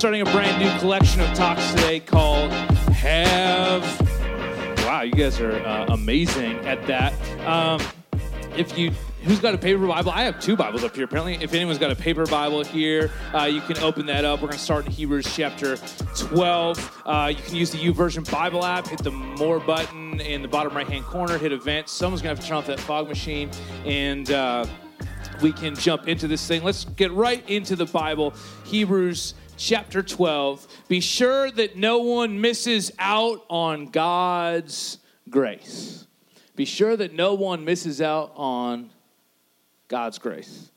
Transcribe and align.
starting 0.00 0.22
a 0.22 0.32
brand 0.32 0.58
new 0.58 0.78
collection 0.78 1.20
of 1.20 1.30
talks 1.34 1.74
today 1.74 2.00
called 2.00 2.50
Have. 2.90 3.82
Wow, 4.78 5.02
you 5.02 5.12
guys 5.12 5.38
are 5.42 5.52
uh, 5.52 5.88
amazing 5.90 6.56
at 6.60 6.86
that. 6.86 7.12
Um, 7.46 7.82
if 8.56 8.78
you 8.78 8.92
who's 9.24 9.40
got 9.40 9.52
a 9.52 9.58
paper 9.58 9.86
Bible? 9.86 10.10
I 10.10 10.22
have 10.22 10.40
two 10.40 10.56
Bibles 10.56 10.84
up 10.84 10.94
here. 10.94 11.04
Apparently, 11.04 11.34
if 11.34 11.52
anyone's 11.52 11.76
got 11.76 11.90
a 11.90 11.94
paper 11.94 12.24
Bible 12.24 12.64
here, 12.64 13.10
uh, 13.34 13.44
you 13.44 13.60
can 13.60 13.76
open 13.80 14.06
that 14.06 14.24
up. 14.24 14.40
We're 14.40 14.48
going 14.48 14.56
to 14.56 14.64
start 14.64 14.86
in 14.86 14.92
Hebrews 14.92 15.36
chapter 15.36 15.76
12. 16.16 17.02
Uh, 17.04 17.34
you 17.36 17.42
can 17.42 17.54
use 17.54 17.70
the 17.70 17.76
YouVersion 17.76 18.30
Bible 18.32 18.64
app. 18.64 18.86
Hit 18.86 19.04
the 19.04 19.10
More 19.10 19.60
button 19.60 20.18
in 20.22 20.40
the 20.40 20.48
bottom 20.48 20.74
right 20.74 20.88
hand 20.88 21.04
corner. 21.04 21.36
Hit 21.36 21.52
Events. 21.52 21.92
Someone's 21.92 22.22
going 22.22 22.34
to 22.34 22.40
have 22.40 22.42
to 22.42 22.48
turn 22.48 22.56
off 22.56 22.66
that 22.68 22.80
fog 22.80 23.06
machine 23.06 23.50
and. 23.84 24.30
Uh, 24.30 24.64
we 25.42 25.52
can 25.52 25.74
jump 25.74 26.06
into 26.06 26.28
this 26.28 26.46
thing. 26.46 26.62
Let's 26.62 26.84
get 26.84 27.10
right 27.12 27.42
into 27.48 27.74
the 27.74 27.86
Bible. 27.86 28.34
Hebrews 28.64 29.32
chapter 29.60 30.02
12. 30.02 30.66
Be 30.88 31.00
sure 31.00 31.50
that 31.50 31.76
no 31.76 31.98
one 31.98 32.40
misses 32.40 32.90
out 32.98 33.44
on 33.48 33.86
God's 33.86 34.98
grace. 35.28 36.06
Be 36.56 36.64
sure 36.64 36.96
that 36.96 37.12
no 37.12 37.34
one 37.34 37.64
misses 37.64 38.00
out 38.00 38.32
on 38.36 38.90
God's 39.88 40.18
grace. 40.18 40.70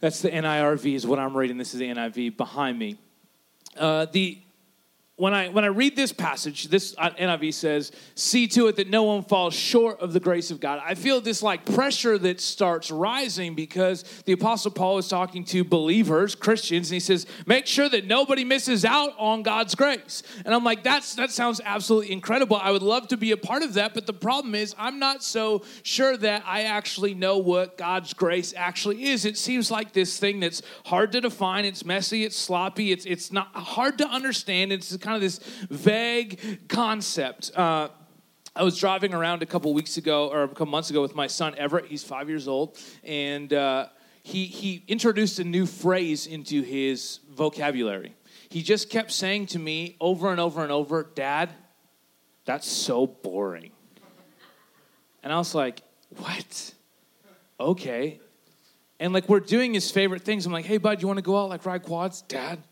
That's 0.00 0.22
the 0.22 0.30
NIRV, 0.30 0.94
is 0.94 1.06
what 1.06 1.18
I'm 1.18 1.36
reading. 1.36 1.58
This 1.58 1.74
is 1.74 1.80
the 1.80 1.88
NIV 1.88 2.36
behind 2.36 2.78
me. 2.78 2.98
Uh, 3.76 4.06
the 4.06 4.41
when 5.16 5.34
I 5.34 5.50
when 5.50 5.62
I 5.62 5.68
read 5.68 5.94
this 5.94 6.10
passage, 6.10 6.64
this 6.64 6.94
uh, 6.96 7.10
NIV 7.10 7.52
says, 7.52 7.92
"See 8.14 8.48
to 8.48 8.68
it 8.68 8.76
that 8.76 8.88
no 8.88 9.02
one 9.02 9.22
falls 9.22 9.52
short 9.52 10.00
of 10.00 10.14
the 10.14 10.20
grace 10.20 10.50
of 10.50 10.58
God." 10.58 10.80
I 10.82 10.94
feel 10.94 11.20
this 11.20 11.42
like 11.42 11.66
pressure 11.66 12.16
that 12.18 12.40
starts 12.40 12.90
rising 12.90 13.54
because 13.54 14.04
the 14.24 14.32
apostle 14.32 14.70
Paul 14.70 14.96
is 14.96 15.08
talking 15.08 15.44
to 15.44 15.64
believers, 15.64 16.34
Christians, 16.34 16.88
and 16.90 16.94
he 16.94 17.00
says, 17.00 17.26
"Make 17.46 17.66
sure 17.66 17.90
that 17.90 18.06
nobody 18.06 18.42
misses 18.42 18.86
out 18.86 19.12
on 19.18 19.42
God's 19.42 19.74
grace." 19.74 20.22
And 20.46 20.54
I'm 20.54 20.64
like, 20.64 20.82
"That's 20.82 21.14
that 21.16 21.30
sounds 21.30 21.60
absolutely 21.62 22.10
incredible. 22.10 22.56
I 22.56 22.70
would 22.70 22.82
love 22.82 23.08
to 23.08 23.18
be 23.18 23.32
a 23.32 23.36
part 23.36 23.62
of 23.62 23.74
that, 23.74 23.92
but 23.92 24.06
the 24.06 24.14
problem 24.14 24.54
is 24.54 24.74
I'm 24.78 24.98
not 24.98 25.22
so 25.22 25.62
sure 25.82 26.16
that 26.16 26.42
I 26.46 26.62
actually 26.62 27.12
know 27.12 27.36
what 27.36 27.76
God's 27.76 28.14
grace 28.14 28.54
actually 28.56 29.04
is. 29.04 29.26
It 29.26 29.36
seems 29.36 29.70
like 29.70 29.92
this 29.92 30.18
thing 30.18 30.40
that's 30.40 30.62
hard 30.86 31.12
to 31.12 31.20
define, 31.20 31.66
it's 31.66 31.84
messy, 31.84 32.24
it's 32.24 32.36
sloppy, 32.36 32.92
it's 32.92 33.04
it's 33.04 33.30
not 33.30 33.48
hard 33.54 33.98
to 33.98 34.08
understand. 34.08 34.72
It's 34.72 35.01
kind 35.02 35.16
of 35.16 35.20
this 35.20 35.38
vague 35.68 36.68
concept. 36.68 37.50
Uh, 37.54 37.88
I 38.54 38.62
was 38.62 38.78
driving 38.78 39.14
around 39.14 39.42
a 39.42 39.46
couple 39.46 39.72
weeks 39.72 39.96
ago, 39.96 40.28
or 40.28 40.44
a 40.44 40.48
couple 40.48 40.66
months 40.66 40.90
ago, 40.90 41.02
with 41.02 41.14
my 41.14 41.26
son 41.26 41.54
Everett. 41.56 41.86
He's 41.86 42.04
five 42.04 42.28
years 42.28 42.48
old, 42.48 42.78
and 43.02 43.52
uh, 43.52 43.86
he 44.22 44.44
he 44.44 44.84
introduced 44.88 45.38
a 45.38 45.44
new 45.44 45.66
phrase 45.66 46.26
into 46.26 46.62
his 46.62 47.20
vocabulary. 47.30 48.14
He 48.50 48.62
just 48.62 48.90
kept 48.90 49.10
saying 49.10 49.46
to 49.46 49.58
me 49.58 49.96
over 50.00 50.30
and 50.30 50.38
over 50.38 50.62
and 50.62 50.70
over, 50.70 51.10
"Dad, 51.14 51.50
that's 52.44 52.68
so 52.68 53.06
boring." 53.06 53.72
And 55.22 55.32
I 55.32 55.38
was 55.38 55.54
like, 55.54 55.82
"What? 56.18 56.74
Okay." 57.58 58.20
And 59.00 59.14
like 59.14 59.28
we're 59.30 59.40
doing 59.40 59.72
his 59.72 59.90
favorite 59.90 60.22
things. 60.22 60.44
I'm 60.44 60.52
like, 60.52 60.66
"Hey, 60.66 60.76
bud, 60.76 61.00
you 61.00 61.08
want 61.08 61.18
to 61.18 61.22
go 61.22 61.38
out 61.38 61.48
like 61.48 61.64
ride 61.64 61.84
quads?" 61.84 62.20
Dad, 62.20 62.62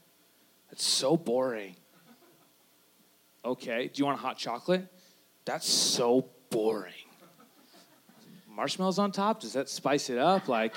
that's 0.69 0.85
so 0.85 1.17
boring. 1.17 1.75
Okay. 3.45 3.91
Do 3.93 3.99
you 3.99 4.07
want 4.07 4.19
a 4.19 4.23
hot 4.23 4.39
chocolate? 4.39 4.87
That's 5.45 5.69
so 5.69 6.29
boring. 6.51 6.93
Marshmallows 8.49 8.99
on 8.99 9.13
top? 9.13 9.41
Does 9.41 9.55
that 9.55 9.69
spice 9.69 10.11
it 10.11 10.19
up? 10.19 10.49
Like, 10.49 10.75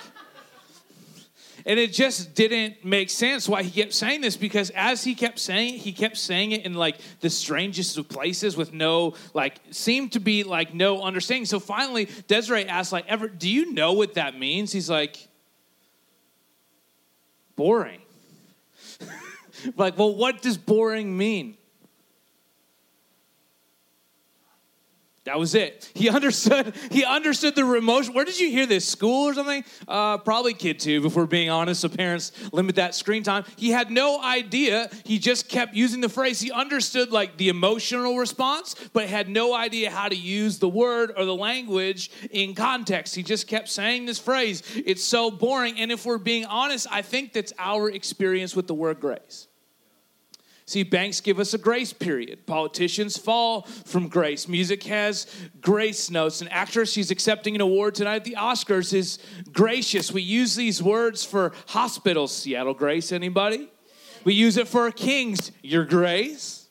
and 1.66 1.80
it 1.80 1.94
just 1.94 2.36
didn't 2.36 2.83
make 2.83 3.09
sense 3.09 3.47
why 3.47 3.64
he 3.64 3.81
kept 3.81 3.94
saying 3.94 4.22
this 4.22 4.36
because 4.36 4.70
as 4.72 5.03
he 5.03 5.16
kept 5.16 5.39
saying 5.39 5.75
it, 5.75 5.78
he 5.80 5.94
kept 5.94 6.17
saying 6.17 6.52
it 6.52 6.66
in 6.66 6.73
like 6.73 6.97
the 7.22 7.30
strangest 7.30 7.97
of 7.97 8.09
places 8.09 8.58
with 8.58 8.73
no, 8.73 9.16
like, 9.33 9.59
seemed 9.72 10.14
to 10.14 10.20
be 10.20 10.43
like 10.43 10.73
no 10.73 11.02
understanding. 11.02 11.45
So 11.45 11.59
finally, 11.59 12.09
Desiree 12.27 12.65
asked, 12.65 12.92
like, 12.92 13.05
ever, 13.08 13.27
do 13.27 13.49
you 13.49 13.73
know 13.73 13.93
what 13.93 14.15
that 14.15 14.38
means? 14.38 14.71
He's 14.71 14.89
like, 14.89 15.27
boring. 17.55 18.02
like, 19.77 19.98
well, 19.98 20.15
what 20.15 20.42
does 20.42 20.58
boring 20.58 21.15
mean? 21.15 21.58
That 25.26 25.39
was 25.39 25.56
it. 25.56 25.89
He 25.94 26.10
understood. 26.17 26.76
He 26.92 27.06
understood 27.06 27.56
the 27.56 27.66
emotion. 27.76 28.14
Where 28.14 28.26
did 28.26 28.39
you 28.39 28.50
hear 28.50 28.66
this? 28.66 28.88
School 28.88 29.30
or 29.30 29.34
something? 29.34 29.64
Uh, 29.88 30.17
probably 30.17 30.54
kid 30.54 30.80
tube, 30.80 31.06
if 31.06 31.16
we're 31.16 31.26
being 31.26 31.50
honest. 31.50 31.82
So 31.82 31.89
parents 31.89 32.32
limit 32.52 32.76
that 32.76 32.94
screen 32.94 33.23
time. 33.23 33.45
He 33.56 33.70
had 33.70 33.89
no 33.89 34.22
idea. 34.22 34.89
He 35.06 35.20
just 35.20 35.48
kept 35.48 35.76
using 35.76 36.02
the 36.02 36.10
phrase. 36.10 36.42
He 36.42 36.52
understood 36.52 37.12
like 37.12 37.38
the 37.38 37.50
emotional 37.50 38.17
response, 38.17 38.76
but 38.92 39.08
had 39.08 39.30
no 39.30 39.54
idea 39.54 39.89
how 39.89 40.10
to 40.10 40.16
use 40.16 40.60
the 40.60 40.70
word 40.70 41.14
or 41.16 41.26
the 41.26 41.36
language 41.36 42.12
in 42.32 42.54
context. 42.54 43.16
He 43.16 43.23
just 43.23 43.48
kept 43.48 43.70
saying 43.70 44.06
this 44.06 44.20
phrase. 44.20 44.62
It's 44.76 45.04
so 45.04 45.32
boring. 45.32 45.80
And 45.80 45.92
if 45.92 46.06
we're 46.06 46.17
being 46.17 46.45
honest, 46.45 46.88
I 46.92 47.02
think 47.02 47.33
that's 47.33 47.54
our 47.58 47.89
experience 47.89 48.56
with 48.56 48.67
the 48.67 48.73
word 48.73 49.00
grace. 49.00 49.48
See, 50.73 50.82
banks 50.82 51.22
give 51.22 51.38
us 51.38 51.54
a 51.54 51.60
grace 51.60 51.94
period. 51.94 52.48
Politicians 52.48 53.16
fall 53.16 53.61
from 53.61 54.08
grace. 54.08 54.48
Music 54.48 54.82
has 54.86 55.28
grace 55.61 56.10
notes. 56.10 56.42
An 56.42 56.48
actress, 56.48 56.92
she's 56.92 57.11
accepting 57.11 57.54
an 57.54 57.61
award 57.61 57.94
tonight 57.94 58.16
at 58.16 58.23
the 58.23 58.38
Oscars, 58.39 58.92
is 58.92 59.20
gracious. 59.52 60.12
We 60.12 60.23
use 60.23 60.56
these 60.56 60.82
words 60.82 61.23
for 61.23 61.54
hospitals. 61.67 62.36
Seattle 62.36 62.73
Grace, 62.73 63.12
anybody? 63.12 63.70
We 64.23 64.33
use 64.33 64.58
it 64.58 64.67
for 64.67 64.89
kings. 64.89 65.52
Your 65.62 65.86
grace. 65.86 66.67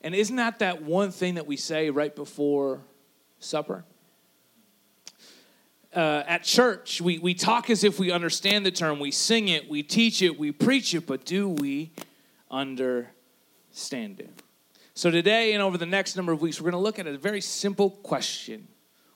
And 0.00 0.16
isn't 0.16 0.34
that 0.34 0.58
that 0.58 0.82
one 0.82 1.12
thing 1.12 1.36
that 1.36 1.46
we 1.46 1.56
say 1.56 1.90
right 1.90 2.16
before 2.16 2.80
supper? 3.38 3.84
Uh, 5.94 6.24
at 6.26 6.44
church, 6.44 7.00
we, 7.00 7.18
we 7.18 7.34
talk 7.34 7.70
as 7.70 7.84
if 7.84 7.98
we 7.98 8.10
understand 8.10 8.66
the 8.66 8.70
term. 8.70 8.98
We 8.98 9.10
sing 9.10 9.48
it, 9.48 9.68
we 9.68 9.82
teach 9.82 10.22
it, 10.22 10.38
we 10.38 10.52
preach 10.52 10.94
it, 10.94 11.06
but 11.06 11.24
do 11.24 11.48
we 11.48 11.92
understand 12.50 14.20
it? 14.20 14.42
So, 14.94 15.10
today 15.10 15.54
and 15.54 15.62
over 15.62 15.76
the 15.76 15.86
next 15.86 16.16
number 16.16 16.32
of 16.32 16.40
weeks, 16.40 16.60
we're 16.60 16.70
going 16.70 16.80
to 16.80 16.84
look 16.84 16.98
at 16.98 17.06
a 17.06 17.18
very 17.18 17.40
simple 17.40 17.90
question 17.90 18.68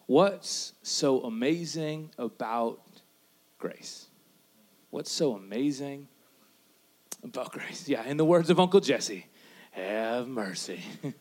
What's 0.07 0.73
so 0.83 1.21
amazing 1.25 2.11
about 2.17 2.81
grace? 3.59 4.07
What's 4.91 5.13
so 5.13 5.35
amazing 5.35 6.09
about 7.23 7.53
grace? 7.53 7.87
Yeah, 7.87 8.05
in 8.05 8.17
the 8.17 8.25
words 8.25 8.49
of 8.49 8.59
Uncle 8.59 8.81
Jesse, 8.81 9.27
have 9.79 10.29
mercy. 10.29 10.83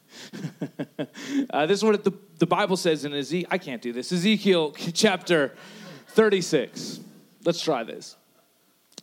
uh, 1.50 1.66
this 1.66 1.80
is 1.80 1.84
what 1.84 2.04
the, 2.04 2.14
the 2.40 2.46
Bible 2.46 2.78
says 2.78 3.06
in 3.06 3.14
Ezekiel. 3.14 3.48
I 3.52 3.58
can't 3.58 3.82
do 3.82 3.94
this. 3.94 4.12
Ezekiel 4.12 4.72
chapter 4.94 5.56
36. 6.10 7.00
Let's 7.44 7.62
try 7.62 7.84
this. 7.84 8.16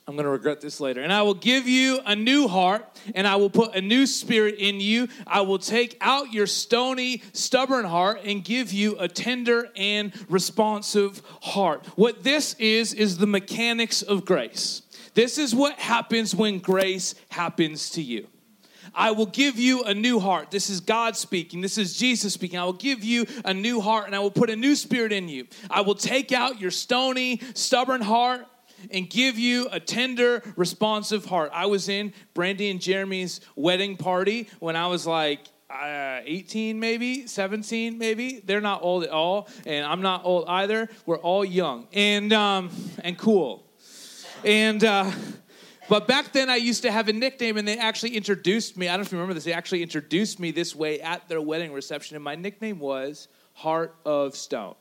I'm 0.07 0.17
going 0.17 0.25
to 0.25 0.31
regret 0.31 0.61
this 0.61 0.81
later. 0.81 1.01
And 1.01 1.13
I 1.13 1.23
will 1.23 1.35
give 1.35 1.67
you 1.67 1.99
a 2.05 2.15
new 2.15 2.47
heart, 2.47 3.01
and 3.15 3.27
I 3.27 3.37
will 3.37 3.49
put 3.49 3.75
a 3.75 3.81
new 3.81 4.07
spirit 4.07 4.57
in 4.59 4.81
you. 4.81 5.09
I 5.27 5.41
will 5.41 5.59
take 5.59 5.97
out 6.03 6.33
your 6.33 6.47
stony, 6.47 7.23
stubborn 7.33 7.87
heart 7.87 8.21
and 8.25 8.45
give 8.45 8.73
you 8.73 8.99
a 8.99 9.09
tender 9.09 9.71
and 9.77 10.13
responsive 10.29 11.23
heart. 11.41 11.87
What 11.97 12.23
this 12.23 12.55
is, 12.55 12.93
is 12.93 13.17
the 13.17 13.27
mechanics 13.27 14.03
of 14.03 14.27
grace. 14.27 14.83
This 15.15 15.39
is 15.39 15.55
what 15.55 15.79
happens 15.79 16.35
when 16.35 16.59
grace 16.59 17.15
happens 17.31 17.91
to 17.91 18.03
you. 18.03 18.27
I 18.95 19.11
will 19.11 19.27
give 19.27 19.59
you 19.59 19.83
a 19.83 19.95
new 19.95 20.21
heart. 20.21 20.51
This 20.51 20.71
is 20.71 20.81
God 20.81 21.17
speaking. 21.17 21.61
This 21.61 21.79
is 21.79 21.97
Jesus 21.97 22.35
speaking. 22.35 22.59
I 22.59 22.65
will 22.65 22.73
give 22.73 23.03
you 23.05 23.27
a 23.45 23.53
new 23.53 23.81
heart 23.81 24.07
and 24.07 24.15
I 24.15 24.21
will 24.21 24.31
put 24.31 24.51
a 24.51 24.57
new 24.57 24.77
spirit 24.77 25.13
in 25.13 25.29
you. 25.29 25.47
I 25.71 25.81
will 25.81 25.95
take 25.95 26.33
out 26.33 26.61
your 26.61 26.71
stony, 26.71 27.41
stubborn 27.55 28.01
heart 28.01 28.47
and 28.91 29.09
give 29.09 29.39
you 29.39 29.69
a 29.73 29.81
tender, 29.81 30.43
responsive 30.57 31.25
heart. 31.25 31.51
I 31.53 31.67
was 31.67 31.89
in 31.89 32.13
Brandy 32.35 32.71
and 32.71 32.81
Jeremy's 32.81 33.41
wedding 33.57 33.97
party 33.97 34.49
when 34.61 34.77
I 34.77 34.87
was 34.87 35.07
like 35.07 35.41
uh, 35.71 36.21
18 36.25 36.79
maybe 36.79 37.27
17 37.27 37.99
maybe 37.99 38.41
they're 38.45 38.61
not 38.61 38.83
old 38.83 39.03
at 39.03 39.11
all 39.11 39.49
and 39.67 39.85
i'm 39.85 40.03
not 40.03 40.21
old 40.25 40.45
either 40.47 40.89
we're 41.05 41.19
all 41.19 41.45
young 41.45 41.89
and 41.93 42.33
um, 42.33 42.71
and 43.03 43.19
cool 43.19 43.67
and 44.45 44.85
uh, 44.85 45.11
but 45.89 46.09
back 46.09 46.33
then, 46.33 46.49
I 46.49 46.57
used 46.57 46.83
to 46.83 46.91
have 46.91 47.09
a 47.09 47.13
nickname, 47.13 47.57
and 47.57 47.67
they 47.67 47.79
actually 47.79 48.17
introduced 48.17 48.77
me. 48.77 48.89
I 48.89 48.93
don't 48.93 49.01
know 49.01 49.07
if 49.07 49.13
you 49.13 49.19
remember 49.19 49.35
this. 49.35 49.45
They 49.45 49.53
actually 49.53 49.83
introduced 49.83 50.41
me 50.41 50.51
this 50.51 50.75
way 50.75 51.01
at 51.01 51.29
their 51.29 51.41
wedding 51.41 51.73
reception, 51.73 52.17
and 52.17 52.25
my 52.25 52.35
nickname 52.35 52.79
was 52.79 53.29
Heart 53.53 53.95
of 54.05 54.35
Stone. 54.35 54.75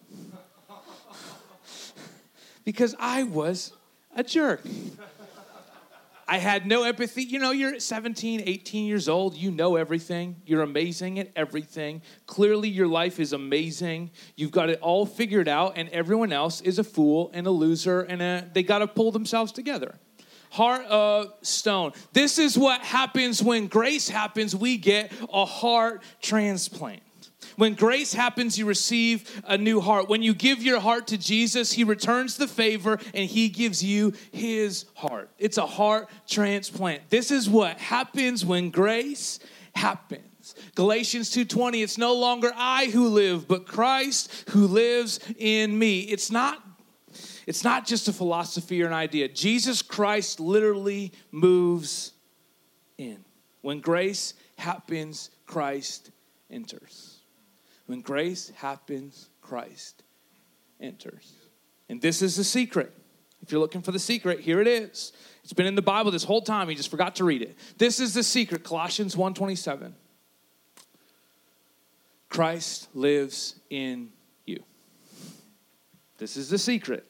because 2.66 2.96
I 3.00 3.24
was 3.24 3.74
a 4.16 4.24
jerk. 4.24 4.62
I 6.26 6.38
had 6.38 6.66
no 6.66 6.84
empathy. 6.84 7.24
You 7.24 7.40
know, 7.40 7.52
you're 7.52 7.80
17, 7.80 8.44
18 8.46 8.86
years 8.86 9.10
old. 9.10 9.36
You 9.36 9.52
know 9.52 9.76
everything. 9.76 10.38
You're 10.46 10.62
amazing 10.62 11.20
at 11.20 11.30
everything. 11.36 12.02
Clearly, 12.28 12.70
your 12.70 12.88
life 12.88 13.20
is 13.20 13.34
amazing. 13.34 14.12
You've 14.36 14.52
got 14.52 14.70
it 14.70 14.80
all 14.80 15.06
figured 15.06 15.50
out, 15.50 15.74
and 15.76 15.90
everyone 15.90 16.32
else 16.32 16.62
is 16.62 16.80
a 16.80 16.84
fool 16.84 17.30
and 17.34 17.46
a 17.46 17.52
loser, 17.52 18.02
and 18.02 18.22
a, 18.22 18.50
they 18.54 18.64
got 18.64 18.80
to 18.80 18.88
pull 18.88 19.12
themselves 19.12 19.52
together 19.52 19.96
heart 20.54 20.86
of 20.86 21.34
stone. 21.42 21.94
This 22.14 22.38
is 22.38 22.56
what 22.56 22.82
happens 22.82 23.42
when 23.42 23.66
grace 23.66 24.08
happens. 24.08 24.56
We 24.56 24.78
get 24.78 25.12
a 25.34 25.46
heart 25.46 26.04
transplant. 26.22 27.02
When 27.56 27.74
grace 27.74 28.14
happens, 28.14 28.58
you 28.58 28.68
receive 28.68 29.42
a 29.48 29.58
new 29.58 29.82
heart. 29.82 30.10
When 30.10 30.22
you 30.22 30.36
give 30.36 30.62
your 30.62 30.80
heart 30.80 31.08
to 31.08 31.18
Jesus, 31.18 31.72
He 31.72 31.84
returns 31.84 32.38
the 32.38 32.48
favor 32.48 33.00
and 33.16 33.28
He 33.28 33.50
gives 33.50 33.84
you 33.84 34.14
His 34.32 34.86
heart. 34.94 35.32
It's 35.40 35.58
a 35.58 35.66
heart 35.66 36.10
transplant. 36.28 37.10
This 37.10 37.32
is 37.32 37.50
what 37.50 37.80
happens 37.80 38.46
when 38.46 38.70
grace 38.70 39.40
happens. 39.76 40.56
Galatians 40.76 41.32
2:20 41.32 41.82
it's 41.82 41.98
no 41.98 42.14
longer 42.14 42.52
I 42.56 42.88
who 42.88 43.08
live 43.08 43.48
but 43.48 43.66
Christ 43.66 44.50
who 44.50 44.68
lives 44.68 45.20
in 45.38 45.78
me. 45.80 46.02
It's 46.02 46.30
not 46.30 46.62
it's 47.46 47.64
not 47.64 47.86
just 47.86 48.08
a 48.08 48.14
philosophy 48.14 48.82
or 48.82 48.88
an 48.88 48.94
idea. 48.94 49.28
Jesus 49.28 49.82
Christ 49.82 50.40
literally 50.40 51.12
moves 51.32 52.14
in. 52.98 53.24
When 53.62 53.80
grace 53.80 54.34
happens, 54.58 55.30
Christ 55.46 56.12
enters. 56.50 57.20
When 57.86 58.02
grace 58.02 58.52
happens, 58.56 59.30
Christ 59.42 60.04
enters. 60.80 61.34
And 61.90 62.02
this 62.02 62.22
is 62.22 62.36
the 62.36 62.44
secret. 62.44 62.94
If 63.42 63.52
you're 63.52 63.60
looking 63.60 63.82
for 63.82 63.92
the 63.92 64.00
secret, 64.00 64.40
here 64.40 64.62
it 64.62 64.68
is. 64.68 65.12
It's 65.44 65.54
been 65.54 65.66
in 65.66 65.76
the 65.76 65.82
Bible 65.82 66.12
this 66.12 66.24
whole 66.24 66.42
time. 66.42 66.70
You 66.70 66.76
just 66.76 66.90
forgot 66.90 67.18
to 67.18 67.26
read 67.26 67.42
it. 67.42 67.58
This 67.78 68.00
is 68.00 68.14
the 68.14 68.24
secret. 68.24 68.64
Colossians 68.64 69.16
1:27. 69.16 69.94
Christ 72.30 72.88
lives 72.96 73.60
in 73.70 74.12
you. 74.46 74.64
This 76.18 76.38
is 76.38 76.50
the 76.50 76.58
secret. 76.58 77.06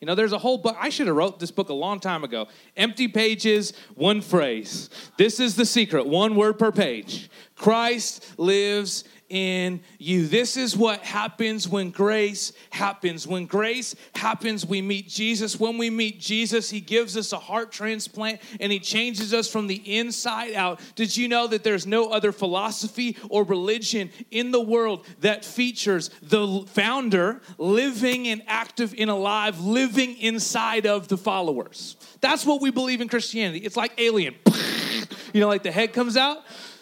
You 0.00 0.06
know, 0.06 0.14
there's 0.14 0.32
a 0.32 0.38
whole 0.38 0.56
book. 0.56 0.76
I 0.80 0.88
should 0.88 1.08
have 1.08 1.16
wrote 1.16 1.38
this 1.38 1.50
book 1.50 1.68
a 1.68 1.74
long 1.74 2.00
time 2.00 2.24
ago. 2.24 2.48
Empty 2.76 3.06
pages, 3.08 3.74
one 3.94 4.22
phrase. 4.22 4.88
This 5.18 5.38
is 5.38 5.56
the 5.56 5.66
secret, 5.66 6.06
one 6.06 6.36
word 6.36 6.58
per 6.58 6.72
page. 6.72 7.30
Christ 7.54 8.38
lives 8.38 9.04
in 9.30 9.80
you. 9.98 10.26
This 10.26 10.56
is 10.56 10.76
what 10.76 11.00
happens 11.00 11.68
when 11.68 11.90
grace 11.90 12.52
happens. 12.70 13.26
When 13.26 13.46
grace 13.46 13.94
happens, 14.14 14.66
we 14.66 14.82
meet 14.82 15.08
Jesus. 15.08 15.58
When 15.58 15.78
we 15.78 15.88
meet 15.88 16.20
Jesus, 16.20 16.68
He 16.68 16.80
gives 16.80 17.16
us 17.16 17.32
a 17.32 17.38
heart 17.38 17.72
transplant 17.72 18.40
and 18.58 18.70
He 18.70 18.80
changes 18.80 19.32
us 19.32 19.50
from 19.50 19.68
the 19.68 19.98
inside 19.98 20.54
out. 20.54 20.80
Did 20.96 21.16
you 21.16 21.28
know 21.28 21.46
that 21.46 21.64
there's 21.64 21.86
no 21.86 22.10
other 22.10 22.32
philosophy 22.32 23.16
or 23.28 23.44
religion 23.44 24.10
in 24.30 24.50
the 24.50 24.60
world 24.60 25.06
that 25.20 25.44
features 25.44 26.10
the 26.22 26.64
founder 26.66 27.40
living 27.56 28.28
and 28.28 28.42
active 28.46 28.94
and 28.98 29.08
alive, 29.08 29.60
living 29.60 30.18
inside 30.18 30.86
of 30.86 31.08
the 31.08 31.16
followers? 31.16 31.96
That's 32.20 32.44
what 32.44 32.60
we 32.60 32.70
believe 32.70 33.00
in 33.00 33.08
Christianity. 33.08 33.60
It's 33.60 33.76
like 33.76 33.92
alien. 33.98 34.34
You 35.32 35.40
know, 35.40 35.46
like 35.46 35.62
the 35.62 35.70
head 35.70 35.92
comes 35.92 36.16
out. 36.16 36.38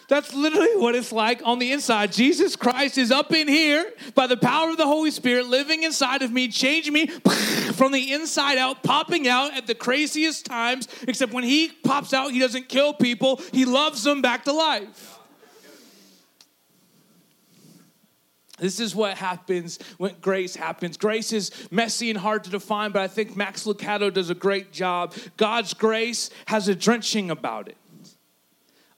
That's 0.09 0.33
literally 0.33 0.75
what 0.75 0.95
it's 0.95 1.11
like 1.11 1.41
on 1.45 1.59
the 1.59 1.71
inside. 1.71 2.11
Jesus 2.11 2.55
Christ 2.55 2.97
is 2.97 3.11
up 3.11 3.31
in 3.31 3.47
here 3.47 3.93
by 4.15 4.25
the 4.25 4.37
power 4.37 4.71
of 4.71 4.77
the 4.77 4.87
Holy 4.87 5.11
Spirit 5.11 5.45
living 5.45 5.83
inside 5.83 6.23
of 6.23 6.31
me, 6.31 6.47
changing 6.47 6.93
me 6.93 7.05
from 7.75 7.91
the 7.91 8.11
inside 8.11 8.57
out, 8.57 8.81
popping 8.81 9.27
out 9.27 9.55
at 9.55 9.67
the 9.67 9.75
craziest 9.75 10.47
times. 10.47 10.87
Except 11.07 11.31
when 11.31 11.43
He 11.43 11.69
pops 11.69 12.11
out, 12.11 12.31
He 12.31 12.39
doesn't 12.39 12.69
kill 12.69 12.91
people, 12.91 13.39
He 13.53 13.65
loves 13.65 14.03
them 14.03 14.23
back 14.23 14.45
to 14.45 14.51
life. 14.51 15.15
This 18.57 18.79
is 18.79 18.95
what 18.95 19.15
happens 19.15 19.79
when 19.99 20.15
grace 20.21 20.55
happens. 20.55 20.97
Grace 20.97 21.31
is 21.31 21.51
messy 21.71 22.09
and 22.09 22.19
hard 22.19 22.43
to 22.45 22.49
define, 22.49 22.91
but 22.91 23.03
I 23.03 23.07
think 23.07 23.37
Max 23.37 23.65
Lucado 23.65 24.11
does 24.11 24.31
a 24.31 24.35
great 24.35 24.73
job. 24.73 25.13
God's 25.37 25.75
grace 25.75 26.31
has 26.47 26.67
a 26.67 26.75
drenching 26.75 27.29
about 27.29 27.69
it 27.69 27.77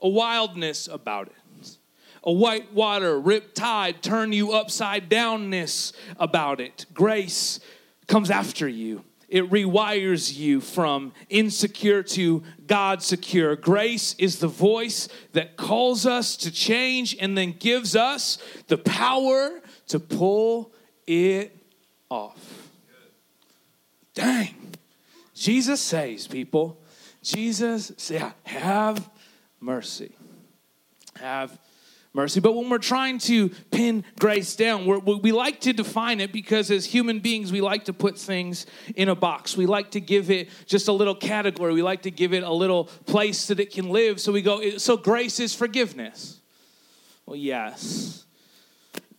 a 0.02 0.10
wildness 0.10 0.88
about 0.88 1.28
it. 1.28 1.78
A 2.24 2.32
white 2.32 2.72
water, 2.72 3.20
rip 3.20 3.56
tide, 3.56 4.04
turn 4.04 4.32
you 4.32 4.52
upside 4.52 5.10
downness 5.10 5.92
about 6.18 6.62
it. 6.62 6.86
Grace 6.94 7.60
comes 8.08 8.30
after 8.30 8.68
you. 8.68 9.04
It 9.28 9.50
rewires 9.50 10.38
you 10.38 10.62
from 10.62 11.14
insecure 11.30 12.04
to 12.04 12.44
God 12.68 13.02
secure. 13.02 13.56
Grace 13.56 14.14
is 14.20 14.40
the 14.40 14.48
voice 14.48 15.08
that 15.32 15.56
calls 15.56 16.06
us 16.06 16.36
to 16.38 16.52
change 16.52 17.16
and 17.20 17.38
then 17.38 17.54
gives 17.54 17.96
us 17.96 18.38
the 18.68 18.78
power 18.78 19.62
to 19.88 20.00
pull 20.00 20.74
it 21.08 21.58
off. 22.10 22.70
Dang. 24.14 24.54
Jesus 25.34 25.82
says, 25.82 26.28
people, 26.28 26.78
Jesus 27.24 27.94
say, 27.98 28.22
have 28.44 29.10
mercy. 29.62 30.16
Have 31.20 31.58
mercy. 32.14 32.40
But 32.40 32.54
when 32.54 32.70
we're 32.70 32.78
trying 32.80 33.20
to 33.20 33.50
pin 33.72 34.04
grace 34.20 34.56
down, 34.56 34.86
we 35.22 35.32
like 35.32 35.62
to 35.62 35.74
define 35.74 36.20
it 36.20 36.34
because 36.34 36.72
as 36.72 36.86
human 36.86 37.20
beings, 37.20 37.52
we 37.52 37.62
like 37.62 37.86
to 37.86 37.94
put 37.94 38.18
things 38.18 38.66
in 38.96 39.08
a 39.10 39.16
box. 39.16 39.56
We 39.56 39.66
like 39.66 39.92
to 39.92 40.02
give 40.02 40.30
it 40.30 40.50
just 40.66 40.88
a 40.88 40.92
little 40.92 41.16
category. 41.16 41.74
We 41.74 41.84
like 41.84 42.04
to 42.04 42.12
give 42.12 42.34
it 42.34 42.44
a 42.44 42.52
little 42.52 42.86
place 43.06 43.48
that 43.48 43.60
it 43.60 43.72
can 43.72 43.90
live. 43.90 44.20
So 44.20 44.32
we 44.32 44.42
go, 44.42 44.78
so 44.78 44.98
grace 44.98 45.40
is 45.40 45.56
forgiveness. 45.56 46.40
Well, 47.26 47.36
yes. 47.36 48.26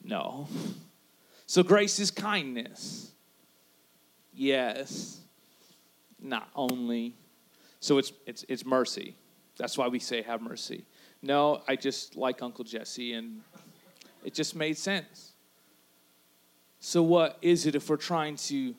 No. 0.03 0.49
So 1.47 1.63
grace 1.63 1.99
is 1.99 2.11
kindness. 2.11 3.13
Yes. 4.35 5.21
Not 6.21 6.49
only. 6.55 7.15
So 7.81 7.99
it's 7.99 8.13
it's 8.27 8.45
it's 8.49 8.65
mercy. 8.65 9.17
That's 9.57 9.77
why 9.77 9.89
we 9.89 9.99
say, 9.99 10.23
have 10.23 10.41
mercy. 10.41 10.85
No, 11.23 11.63
I 11.69 11.77
just 11.77 12.17
like 12.17 12.43
Uncle 12.43 12.65
Jesse, 12.65 13.13
and 13.13 13.43
it 14.25 14.35
just 14.35 14.57
made 14.57 14.77
sense. 14.77 15.33
So, 16.81 17.03
what 17.03 17.39
is 17.43 17.67
it 17.67 17.75
if 17.75 17.89
we're 17.89 17.97
trying 17.97 18.37
to 18.37 18.75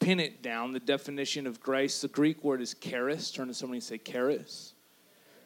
pin 0.00 0.18
it 0.18 0.42
down? 0.42 0.72
The 0.72 0.80
definition 0.80 1.46
of 1.46 1.60
grace, 1.60 2.00
the 2.00 2.08
Greek 2.08 2.42
word 2.42 2.62
is 2.62 2.74
charis. 2.74 3.30
Turn 3.30 3.48
to 3.48 3.54
somebody 3.54 3.78
and 3.78 3.84
say 3.84 3.98
charis. 3.98 4.72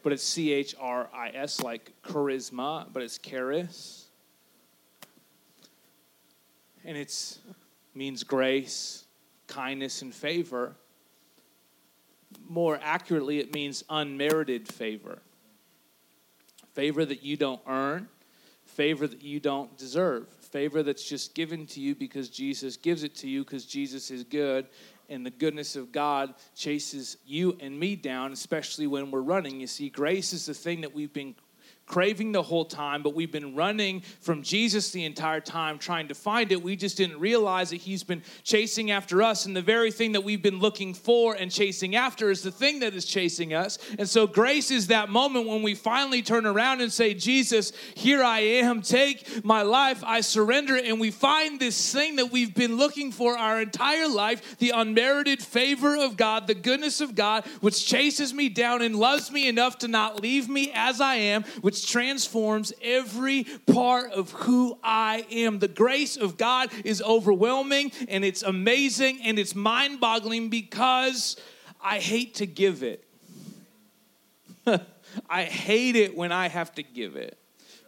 But 0.05 0.12
it's 0.12 0.23
C 0.23 0.53
H 0.53 0.77
R 0.79 1.09
I 1.12 1.31
S, 1.31 1.61
like 1.61 1.93
charisma, 2.03 2.87
but 2.93 3.03
it's 3.03 3.19
charis. 3.19 4.06
And 6.85 6.97
it 6.97 7.38
means 7.97 8.23
grace, 8.23 9.06
kindness, 9.49 10.03
and 10.03 10.15
favor 10.15 10.77
more 12.49 12.78
accurately, 12.83 13.38
it 13.38 13.55
means 13.55 13.85
unmerited 13.88 14.69
favor. 14.69 15.21
Favor 16.75 17.05
that 17.05 17.23
you 17.23 17.37
don't 17.37 17.61
earn, 17.66 18.09
favor 18.64 19.07
that 19.07 19.23
you 19.23 19.40
don't 19.40 19.76
deserve, 19.78 20.28
favor 20.28 20.83
that's 20.83 21.09
just 21.09 21.35
given 21.35 21.66
to 21.66 21.81
you 21.81 21.95
because 21.95 22.28
Jesus 22.28 22.76
gives 22.76 23.02
it 23.02 23.14
to 23.16 23.28
you 23.28 23.45
because 23.45 23.64
Jesus 23.64 24.11
is 24.11 24.25
good 24.25 24.66
and 25.09 25.25
the 25.25 25.31
goodness 25.31 25.76
of 25.76 25.93
God 25.93 26.35
chases 26.55 27.16
you 27.25 27.57
and 27.61 27.78
me 27.78 27.97
down, 27.97 28.33
especially 28.33 28.87
when 28.87 29.11
we're 29.11 29.21
running. 29.21 29.61
You 29.61 29.66
see, 29.66 29.88
grace 29.88 30.33
is 30.33 30.47
the 30.47 30.55
thing 30.55 30.81
that 30.81 30.95
we've 30.95 31.12
been 31.12 31.35
craving 31.87 32.33
the 32.33 32.43
whole 32.43 32.64
time, 32.64 33.02
but 33.02 33.14
we've 33.14 33.31
been 33.31 33.55
running 33.55 34.00
from 34.21 34.43
Jesus 34.43 34.90
the 34.90 35.05
entire 35.05 35.40
time 35.40 35.78
trying 35.78 36.09
to 36.09 36.14
find 36.14 36.50
it. 36.50 36.62
We 36.62 36.76
just 36.76 36.97
didn't 36.97 37.21
realize 37.21 37.71
that 37.71 37.76
He's 37.76 38.02
been 38.02 38.23
chasing 38.43 38.90
after 38.90 39.23
us. 39.23 39.47
And 39.47 39.57
the 39.57 39.62
very 39.62 39.93
thing 39.93 40.12
that 40.12 40.23
we've 40.23 40.43
been 40.43 40.59
looking 40.59 40.95
for 40.95 41.35
and 41.35 41.50
chasing 41.50 41.95
after 41.95 42.31
is 42.31 42.43
the 42.43 42.50
thing 42.50 42.81
that 42.81 42.95
is 42.95 43.05
chasing 43.05 43.55
us. 43.55 43.78
And 43.99 44.09
so, 44.09 44.26
grace 44.26 44.71
is 44.71 44.88
that 44.88 45.09
moment 45.09 45.47
when 45.47 45.62
we 45.62 45.75
finally 45.75 46.23
turn 46.23 46.45
around 46.45 46.81
and 46.81 46.93
say, 46.93 47.14
Jesus, 47.14 47.73
here 47.95 48.23
I 48.23 48.40
am. 48.40 48.83
Take 48.83 49.45
my 49.45 49.62
life. 49.62 50.02
I 50.05 50.21
surrender. 50.21 50.76
And 50.76 50.99
we 51.00 51.11
find 51.11 51.61
this 51.61 51.93
thing 51.93 52.16
that 52.16 52.33
we've 52.33 52.55
been 52.55 52.76
looking 52.76 53.12
for 53.12 53.38
our 53.38 53.62
entire 53.62 54.09
life 54.09 54.59
the 54.59 54.71
unmerited 54.71 55.43
favor 55.43 55.97
of 55.97 56.16
God, 56.16 56.47
the 56.47 56.55
goodness 56.55 57.00
of 57.00 57.14
God, 57.14 57.47
which 57.61 57.87
chases 57.87 58.35
me 58.35 58.49
down 58.49 58.83
and 58.83 58.97
loves 58.97 59.31
me 59.31 59.49
enough 59.49 59.78
to 59.78 59.88
not 59.88 60.21
leave 60.21 60.49
me 60.49 60.73
as 60.75 61.00
I 61.00 61.16
am, 61.16 61.45
which 61.61 61.75
which 61.76 61.90
transforms 61.90 62.73
every 62.80 63.45
part 63.66 64.11
of 64.12 64.30
who 64.30 64.78
I 64.83 65.26
am. 65.30 65.59
The 65.59 65.68
grace 65.68 66.16
of 66.16 66.38
God 66.38 66.71
is 66.85 67.02
overwhelming 67.02 67.92
and 68.09 68.25
it's 68.25 68.42
amazing 68.42 69.21
and 69.23 69.38
it's 69.38 69.54
mind 69.54 70.00
boggling 70.00 70.49
because 70.49 71.37
I 71.78 71.99
hate 71.99 72.37
to 72.37 72.47
give 72.47 72.83
it. 72.83 73.04
I 75.28 75.45
hate 75.45 75.97
it 75.97 76.16
when 76.16 76.33
I 76.33 76.49
have 76.49 76.75
to 76.76 76.83
give 76.83 77.16
it. 77.16 77.38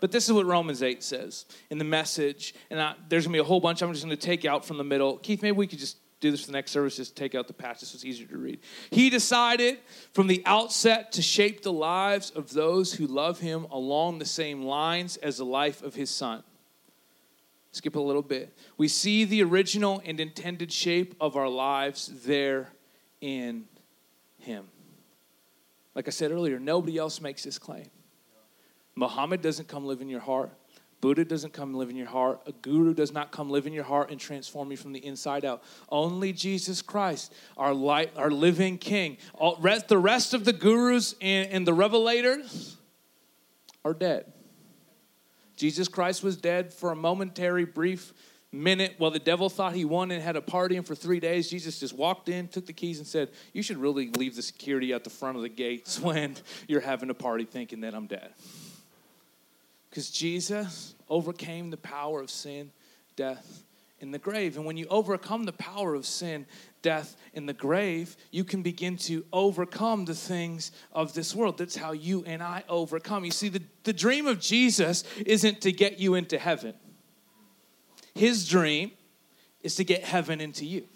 But 0.00 0.12
this 0.12 0.26
is 0.26 0.32
what 0.34 0.44
Romans 0.44 0.82
8 0.82 1.02
says 1.02 1.46
in 1.70 1.78
the 1.78 1.84
message. 1.84 2.54
And 2.68 2.78
I, 2.78 2.94
there's 3.08 3.24
going 3.24 3.32
to 3.32 3.36
be 3.38 3.40
a 3.40 3.44
whole 3.44 3.60
bunch 3.60 3.80
I'm 3.80 3.90
just 3.92 4.04
going 4.04 4.14
to 4.14 4.22
take 4.22 4.44
out 4.44 4.66
from 4.66 4.76
the 4.76 4.84
middle. 4.84 5.16
Keith, 5.16 5.40
maybe 5.40 5.56
we 5.56 5.66
could 5.66 5.78
just 5.78 5.96
do 6.20 6.30
this 6.30 6.40
for 6.40 6.46
the 6.48 6.52
next 6.52 6.72
service, 6.72 6.96
just 6.96 7.16
take 7.16 7.34
out 7.34 7.46
the 7.46 7.52
patch 7.52 7.78
so 7.78 7.94
it's 7.94 8.04
easier 8.04 8.26
to 8.26 8.38
read. 8.38 8.58
He 8.90 9.08
decided 9.08 9.78
from 10.12 10.26
the 10.26 10.42
outset 10.46 11.12
to 11.12 11.22
shape 11.22 11.62
the 11.62 11.72
lives 11.72 12.30
of 12.30 12.52
those 12.52 12.92
who 12.92 13.06
love 13.06 13.38
him 13.38 13.66
along 13.70 14.18
the 14.18 14.24
same 14.24 14.62
lines 14.62 15.16
as 15.18 15.36
the 15.36 15.44
life 15.44 15.82
of 15.82 15.94
his 15.94 16.10
son. 16.10 16.42
Skip 17.70 17.94
a 17.94 18.00
little 18.00 18.22
bit. 18.22 18.56
We 18.76 18.88
see 18.88 19.24
the 19.24 19.42
original 19.44 20.02
and 20.04 20.18
intended 20.18 20.72
shape 20.72 21.14
of 21.20 21.36
our 21.36 21.48
lives 21.48 22.10
there 22.24 22.72
in 23.20 23.66
him. 24.38 24.66
Like 25.94 26.08
I 26.08 26.10
said 26.10 26.32
earlier, 26.32 26.58
nobody 26.58 26.98
else 26.98 27.20
makes 27.20 27.44
this 27.44 27.58
claim. 27.58 27.90
Muhammad 28.96 29.42
doesn't 29.42 29.68
come 29.68 29.86
live 29.86 30.00
in 30.00 30.08
your 30.08 30.20
heart. 30.20 30.50
Buddha 31.00 31.24
doesn't 31.24 31.52
come 31.52 31.74
live 31.74 31.90
in 31.90 31.96
your 31.96 32.08
heart. 32.08 32.40
A 32.46 32.52
guru 32.52 32.92
does 32.92 33.12
not 33.12 33.30
come 33.30 33.50
live 33.50 33.66
in 33.66 33.72
your 33.72 33.84
heart 33.84 34.10
and 34.10 34.18
transform 34.18 34.70
you 34.70 34.76
from 34.76 34.92
the 34.92 35.04
inside 35.04 35.44
out. 35.44 35.62
Only 35.88 36.32
Jesus 36.32 36.82
Christ, 36.82 37.32
our 37.56 37.72
light, 37.72 38.12
our 38.16 38.30
living 38.30 38.78
King. 38.78 39.18
All, 39.34 39.56
rest, 39.60 39.88
the 39.88 39.98
rest 39.98 40.34
of 40.34 40.44
the 40.44 40.52
gurus 40.52 41.14
and, 41.20 41.50
and 41.50 41.66
the 41.66 41.72
revelators 41.74 42.74
are 43.84 43.94
dead. 43.94 44.32
Jesus 45.56 45.88
Christ 45.88 46.22
was 46.22 46.36
dead 46.36 46.72
for 46.72 46.90
a 46.90 46.96
momentary, 46.96 47.64
brief 47.64 48.12
minute 48.50 48.94
while 48.98 49.10
the 49.10 49.18
devil 49.18 49.50
thought 49.50 49.74
he 49.74 49.84
won 49.84 50.10
and 50.10 50.22
had 50.22 50.34
a 50.34 50.40
party 50.40 50.76
and 50.76 50.86
for 50.86 50.94
three 50.94 51.20
days 51.20 51.50
jesus 51.50 51.78
just 51.78 51.92
walked 51.92 52.30
in 52.30 52.48
took 52.48 52.64
the 52.64 52.72
keys 52.72 52.96
and 52.96 53.06
said 53.06 53.28
you 53.52 53.62
should 53.62 53.76
really 53.76 54.08
leave 54.12 54.34
the 54.36 54.40
security 54.40 54.94
at 54.94 55.04
the 55.04 55.10
front 55.10 55.36
of 55.36 55.42
the 55.42 55.50
gates 55.50 56.00
when 56.00 56.34
you're 56.66 56.80
having 56.80 57.10
a 57.10 57.14
party 57.14 57.44
thinking 57.44 57.82
that 57.82 57.94
i'm 57.94 58.06
dead 58.06 58.32
because 59.88 60.10
jesus 60.10 60.94
overcame 61.08 61.70
the 61.70 61.76
power 61.76 62.20
of 62.20 62.30
sin 62.30 62.70
death 63.16 63.64
in 64.00 64.12
the 64.12 64.18
grave. 64.18 64.56
And 64.56 64.64
when 64.64 64.76
you 64.76 64.86
overcome 64.88 65.44
the 65.44 65.52
power 65.52 65.94
of 65.94 66.06
sin 66.06 66.46
death 66.82 67.16
in 67.34 67.46
the 67.46 67.52
grave 67.52 68.16
you 68.30 68.44
can 68.44 68.62
begin 68.62 68.96
to 68.96 69.24
overcome 69.32 70.04
the 70.04 70.14
things 70.14 70.70
of 70.92 71.12
this 71.12 71.34
world. 71.34 71.58
That's 71.58 71.74
how 71.74 71.92
you 71.92 72.22
and 72.24 72.42
i 72.42 72.62
overcome. 72.68 73.24
You 73.24 73.32
see 73.32 73.48
the, 73.48 73.62
the 73.82 73.92
dream 73.92 74.26
of 74.26 74.40
jesus 74.40 75.04
isn't 75.26 75.60
to 75.62 75.72
get 75.72 75.98
you 75.98 76.14
into 76.14 76.38
heaven. 76.38 76.74
His 78.14 78.48
dream 78.48 78.92
is 79.62 79.74
to 79.76 79.84
get 79.84 80.04
heaven 80.04 80.40
into 80.40 80.64
you. 80.64 80.86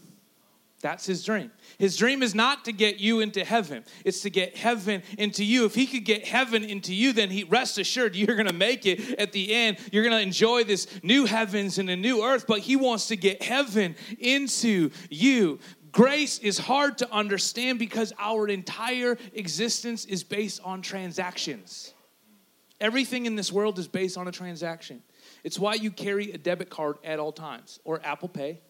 That's 0.82 1.06
his 1.06 1.24
dream. 1.24 1.52
His 1.78 1.96
dream 1.96 2.24
is 2.24 2.34
not 2.34 2.64
to 2.64 2.72
get 2.72 2.98
you 2.98 3.20
into 3.20 3.44
heaven. 3.44 3.84
It's 4.04 4.20
to 4.22 4.30
get 4.30 4.56
heaven 4.56 5.04
into 5.16 5.44
you. 5.44 5.64
If 5.64 5.76
he 5.76 5.86
could 5.86 6.04
get 6.04 6.26
heaven 6.26 6.64
into 6.64 6.92
you, 6.92 7.12
then 7.12 7.30
he 7.30 7.44
rest 7.44 7.78
assured 7.78 8.16
you're 8.16 8.34
going 8.34 8.48
to 8.48 8.52
make 8.52 8.84
it 8.84 9.18
at 9.18 9.30
the 9.32 9.54
end. 9.54 9.78
You're 9.92 10.02
going 10.02 10.16
to 10.16 10.22
enjoy 10.22 10.64
this 10.64 10.88
new 11.04 11.24
heavens 11.24 11.78
and 11.78 11.88
a 11.88 11.96
new 11.96 12.24
earth, 12.24 12.46
but 12.48 12.58
he 12.58 12.74
wants 12.74 13.06
to 13.06 13.16
get 13.16 13.42
heaven 13.42 13.94
into 14.18 14.90
you. 15.08 15.60
Grace 15.92 16.38
is 16.40 16.58
hard 16.58 16.98
to 16.98 17.12
understand 17.12 17.78
because 17.78 18.12
our 18.18 18.48
entire 18.48 19.16
existence 19.34 20.04
is 20.06 20.24
based 20.24 20.60
on 20.64 20.82
transactions. 20.82 21.94
Everything 22.80 23.26
in 23.26 23.36
this 23.36 23.52
world 23.52 23.78
is 23.78 23.86
based 23.86 24.18
on 24.18 24.26
a 24.26 24.32
transaction. 24.32 25.02
It's 25.44 25.58
why 25.58 25.74
you 25.74 25.92
carry 25.92 26.32
a 26.32 26.38
debit 26.38 26.70
card 26.70 26.96
at 27.04 27.20
all 27.20 27.30
times, 27.30 27.78
or 27.84 28.00
Apple 28.04 28.28
Pay, 28.28 28.60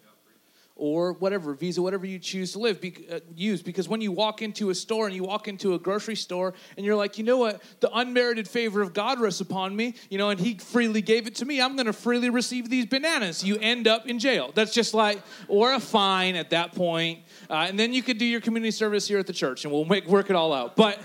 or 0.82 1.12
whatever, 1.12 1.54
Visa, 1.54 1.80
whatever 1.80 2.04
you 2.04 2.18
choose 2.18 2.50
to 2.50 2.58
live, 2.58 2.80
be, 2.80 3.06
uh, 3.08 3.20
use. 3.36 3.62
Because 3.62 3.88
when 3.88 4.00
you 4.00 4.10
walk 4.10 4.42
into 4.42 4.68
a 4.70 4.74
store 4.74 5.06
and 5.06 5.14
you 5.14 5.22
walk 5.22 5.46
into 5.46 5.74
a 5.74 5.78
grocery 5.78 6.16
store 6.16 6.54
and 6.76 6.84
you're 6.84 6.96
like, 6.96 7.18
you 7.18 7.22
know 7.22 7.36
what, 7.36 7.62
the 7.78 7.88
unmerited 7.96 8.48
favor 8.48 8.82
of 8.82 8.92
God 8.92 9.20
rests 9.20 9.40
upon 9.40 9.76
me, 9.76 9.94
you 10.10 10.18
know, 10.18 10.30
and 10.30 10.40
He 10.40 10.58
freely 10.58 11.00
gave 11.00 11.28
it 11.28 11.36
to 11.36 11.44
me, 11.44 11.60
I'm 11.60 11.76
going 11.76 11.86
to 11.86 11.92
freely 11.92 12.30
receive 12.30 12.68
these 12.68 12.86
bananas. 12.86 13.44
You 13.44 13.58
end 13.58 13.86
up 13.86 14.08
in 14.08 14.18
jail. 14.18 14.50
That's 14.56 14.74
just 14.74 14.92
like, 14.92 15.22
or 15.46 15.72
a 15.72 15.78
fine 15.78 16.34
at 16.34 16.50
that 16.50 16.74
point. 16.74 17.20
Uh, 17.48 17.66
and 17.68 17.78
then 17.78 17.92
you 17.92 18.02
could 18.02 18.18
do 18.18 18.26
your 18.26 18.40
community 18.40 18.72
service 18.72 19.06
here 19.06 19.20
at 19.20 19.28
the 19.28 19.32
church 19.32 19.64
and 19.64 19.72
we'll 19.72 19.84
make, 19.84 20.08
work 20.08 20.30
it 20.30 20.34
all 20.34 20.52
out. 20.52 20.74
But 20.74 21.00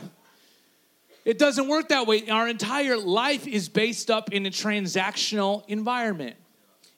it 1.23 1.37
doesn't 1.37 1.67
work 1.67 1.89
that 1.89 2.07
way. 2.07 2.27
Our 2.29 2.47
entire 2.47 2.97
life 2.97 3.45
is 3.45 3.69
based 3.69 4.09
up 4.09 4.33
in 4.33 4.47
a 4.47 4.49
transactional 4.49 5.65
environment. 5.67 6.35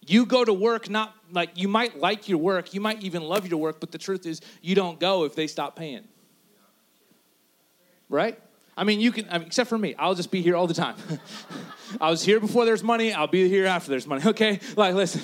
You 0.09 0.25
go 0.25 0.43
to 0.43 0.51
work 0.51 0.89
not 0.89 1.13
like 1.31 1.51
you 1.53 1.67
might 1.67 1.99
like 1.99 2.27
your 2.27 2.39
work, 2.39 2.73
you 2.73 2.81
might 2.81 3.03
even 3.03 3.21
love 3.21 3.45
your 3.45 3.59
work, 3.59 3.79
but 3.79 3.91
the 3.91 3.99
truth 3.99 4.25
is 4.25 4.41
you 4.59 4.73
don't 4.73 4.99
go 4.99 5.23
if 5.23 5.35
they 5.35 5.45
stop 5.45 5.75
paying. 5.75 6.03
Right? 8.09 8.39
I 8.75 8.85
mean, 8.85 9.01
you 9.01 9.11
can, 9.11 9.27
I 9.29 9.37
mean, 9.37 9.45
except 9.45 9.69
for 9.69 9.77
me, 9.77 9.93
I'll 9.99 10.15
just 10.15 10.31
be 10.31 10.41
here 10.41 10.55
all 10.55 10.65
the 10.65 10.73
time. 10.73 10.95
I 12.01 12.09
was 12.09 12.23
here 12.23 12.39
before 12.39 12.65
there's 12.65 12.81
money, 12.81 13.13
I'll 13.13 13.27
be 13.27 13.47
here 13.49 13.67
after 13.67 13.91
there's 13.91 14.07
money, 14.07 14.23
okay? 14.25 14.59
Like, 14.75 14.95
listen, 14.95 15.21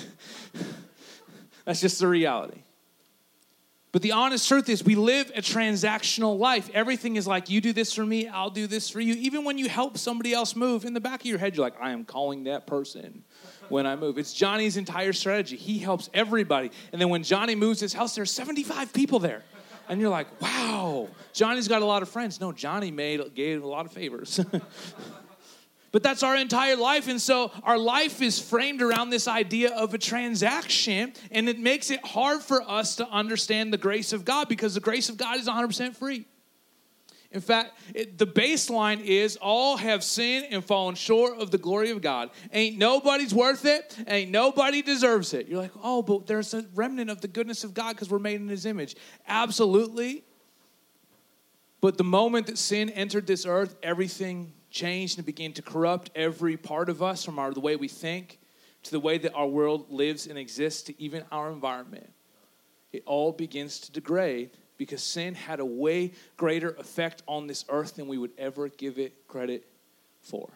that's 1.64 1.80
just 1.80 1.98
the 1.98 2.06
reality. 2.06 2.60
But 3.90 4.02
the 4.02 4.12
honest 4.12 4.46
truth 4.46 4.68
is, 4.68 4.84
we 4.84 4.94
live 4.94 5.32
a 5.34 5.40
transactional 5.40 6.38
life. 6.38 6.70
Everything 6.74 7.16
is 7.16 7.26
like, 7.26 7.50
you 7.50 7.60
do 7.60 7.72
this 7.72 7.92
for 7.92 8.06
me, 8.06 8.28
I'll 8.28 8.50
do 8.50 8.68
this 8.68 8.88
for 8.88 9.00
you. 9.00 9.14
Even 9.14 9.44
when 9.44 9.58
you 9.58 9.68
help 9.68 9.98
somebody 9.98 10.32
else 10.32 10.54
move, 10.54 10.84
in 10.84 10.94
the 10.94 11.00
back 11.00 11.22
of 11.22 11.26
your 11.26 11.38
head, 11.38 11.56
you're 11.56 11.64
like, 11.64 11.80
I 11.80 11.90
am 11.90 12.04
calling 12.04 12.44
that 12.44 12.68
person 12.68 13.24
when 13.68 13.86
I 13.86 13.96
move. 13.96 14.18
It's 14.18 14.32
Johnny's 14.32 14.76
entire 14.76 15.12
strategy. 15.12 15.56
He 15.56 15.78
helps 15.78 16.10
everybody. 16.14 16.70
And 16.92 17.00
then 17.00 17.08
when 17.08 17.22
Johnny 17.22 17.54
moves 17.54 17.80
his 17.80 17.92
house, 17.92 18.14
there's 18.14 18.30
75 18.30 18.92
people 18.92 19.18
there. 19.18 19.42
And 19.88 20.00
you're 20.00 20.10
like, 20.10 20.40
wow, 20.40 21.08
Johnny's 21.32 21.68
got 21.68 21.82
a 21.82 21.84
lot 21.84 22.02
of 22.02 22.08
friends. 22.08 22.40
No, 22.40 22.52
Johnny 22.52 22.90
made 22.90 23.34
gave 23.34 23.62
a 23.62 23.68
lot 23.68 23.86
of 23.86 23.92
favors. 23.92 24.40
But 25.96 26.02
that's 26.02 26.22
our 26.22 26.36
entire 26.36 26.76
life. 26.76 27.08
And 27.08 27.18
so 27.18 27.50
our 27.62 27.78
life 27.78 28.20
is 28.20 28.38
framed 28.38 28.82
around 28.82 29.08
this 29.08 29.26
idea 29.26 29.70
of 29.70 29.94
a 29.94 29.98
transaction. 29.98 31.14
And 31.30 31.48
it 31.48 31.58
makes 31.58 31.90
it 31.90 32.04
hard 32.04 32.42
for 32.42 32.60
us 32.68 32.96
to 32.96 33.08
understand 33.08 33.72
the 33.72 33.78
grace 33.78 34.12
of 34.12 34.22
God 34.22 34.46
because 34.46 34.74
the 34.74 34.80
grace 34.80 35.08
of 35.08 35.16
God 35.16 35.38
is 35.38 35.48
100% 35.48 35.96
free. 35.96 36.26
In 37.36 37.42
fact, 37.42 37.78
it, 37.94 38.16
the 38.16 38.26
baseline 38.26 39.04
is 39.04 39.36
all 39.36 39.76
have 39.76 40.02
sinned 40.02 40.46
and 40.50 40.64
fallen 40.64 40.94
short 40.94 41.38
of 41.38 41.50
the 41.50 41.58
glory 41.58 41.90
of 41.90 42.00
God. 42.00 42.30
Ain't 42.50 42.78
nobody's 42.78 43.34
worth 43.34 43.66
it. 43.66 43.94
Ain't 44.06 44.30
nobody 44.30 44.80
deserves 44.80 45.34
it. 45.34 45.46
You're 45.46 45.60
like, 45.60 45.72
oh, 45.82 46.00
but 46.00 46.26
there's 46.26 46.54
a 46.54 46.64
remnant 46.74 47.10
of 47.10 47.20
the 47.20 47.28
goodness 47.28 47.62
of 47.62 47.74
God 47.74 47.92
because 47.92 48.08
we're 48.08 48.18
made 48.18 48.40
in 48.40 48.48
His 48.48 48.64
image. 48.64 48.96
Absolutely. 49.28 50.24
But 51.82 51.98
the 51.98 52.04
moment 52.04 52.46
that 52.46 52.56
sin 52.56 52.88
entered 52.88 53.26
this 53.26 53.44
earth, 53.44 53.76
everything 53.82 54.54
changed 54.70 55.18
and 55.18 55.26
began 55.26 55.52
to 55.52 55.62
corrupt 55.62 56.10
every 56.14 56.56
part 56.56 56.88
of 56.88 57.02
us 57.02 57.22
from 57.22 57.38
our, 57.38 57.52
the 57.52 57.60
way 57.60 57.76
we 57.76 57.86
think 57.86 58.38
to 58.84 58.90
the 58.90 59.00
way 59.00 59.18
that 59.18 59.34
our 59.34 59.46
world 59.46 59.92
lives 59.92 60.26
and 60.26 60.38
exists 60.38 60.80
to 60.84 60.98
even 60.98 61.22
our 61.30 61.52
environment. 61.52 62.10
It 62.94 63.02
all 63.04 63.30
begins 63.30 63.78
to 63.80 63.92
degrade 63.92 64.56
because 64.78 65.02
sin 65.02 65.34
had 65.34 65.60
a 65.60 65.64
way 65.64 66.12
greater 66.36 66.70
effect 66.70 67.22
on 67.26 67.46
this 67.46 67.64
earth 67.68 67.96
than 67.96 68.08
we 68.08 68.18
would 68.18 68.32
ever 68.38 68.68
give 68.68 68.98
it 68.98 69.26
credit 69.28 69.66
for. 70.20 70.48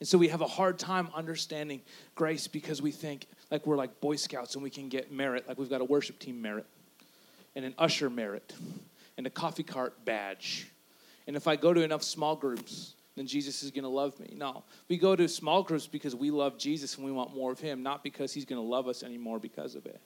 And 0.00 0.08
so 0.08 0.18
we 0.18 0.28
have 0.28 0.40
a 0.40 0.46
hard 0.46 0.78
time 0.78 1.08
understanding 1.14 1.80
grace 2.14 2.46
because 2.46 2.82
we 2.82 2.90
think 2.90 3.26
like 3.50 3.66
we're 3.66 3.76
like 3.76 4.00
Boy 4.00 4.16
Scouts 4.16 4.54
and 4.54 4.62
we 4.62 4.70
can 4.70 4.88
get 4.88 5.12
merit, 5.12 5.46
like 5.48 5.58
we've 5.58 5.70
got 5.70 5.80
a 5.80 5.84
worship 5.84 6.18
team 6.18 6.42
merit 6.42 6.66
and 7.54 7.64
an 7.64 7.74
usher 7.78 8.10
merit 8.10 8.52
and 9.16 9.26
a 9.26 9.30
coffee 9.30 9.62
cart 9.62 10.04
badge 10.04 10.68
and 11.26 11.36
if 11.36 11.48
I 11.48 11.56
go 11.56 11.72
to 11.72 11.80
enough 11.80 12.02
small 12.02 12.36
groups, 12.36 12.94
then 13.16 13.26
Jesus 13.26 13.62
is 13.62 13.70
going 13.70 13.84
to 13.84 13.90
love 13.90 14.18
me. 14.20 14.34
No, 14.36 14.64
we 14.88 14.98
go 14.98 15.16
to 15.16 15.28
small 15.28 15.62
groups 15.62 15.86
because 15.86 16.14
we 16.14 16.30
love 16.30 16.58
Jesus 16.58 16.96
and 16.96 17.04
we 17.04 17.12
want 17.12 17.34
more 17.34 17.52
of 17.52 17.60
Him, 17.60 17.82
not 17.82 18.02
because 18.02 18.32
He's 18.32 18.44
going 18.44 18.60
to 18.60 18.66
love 18.66 18.88
us 18.88 19.02
anymore 19.02 19.38
because 19.38 19.74
of 19.74 19.86
it. 19.86 20.00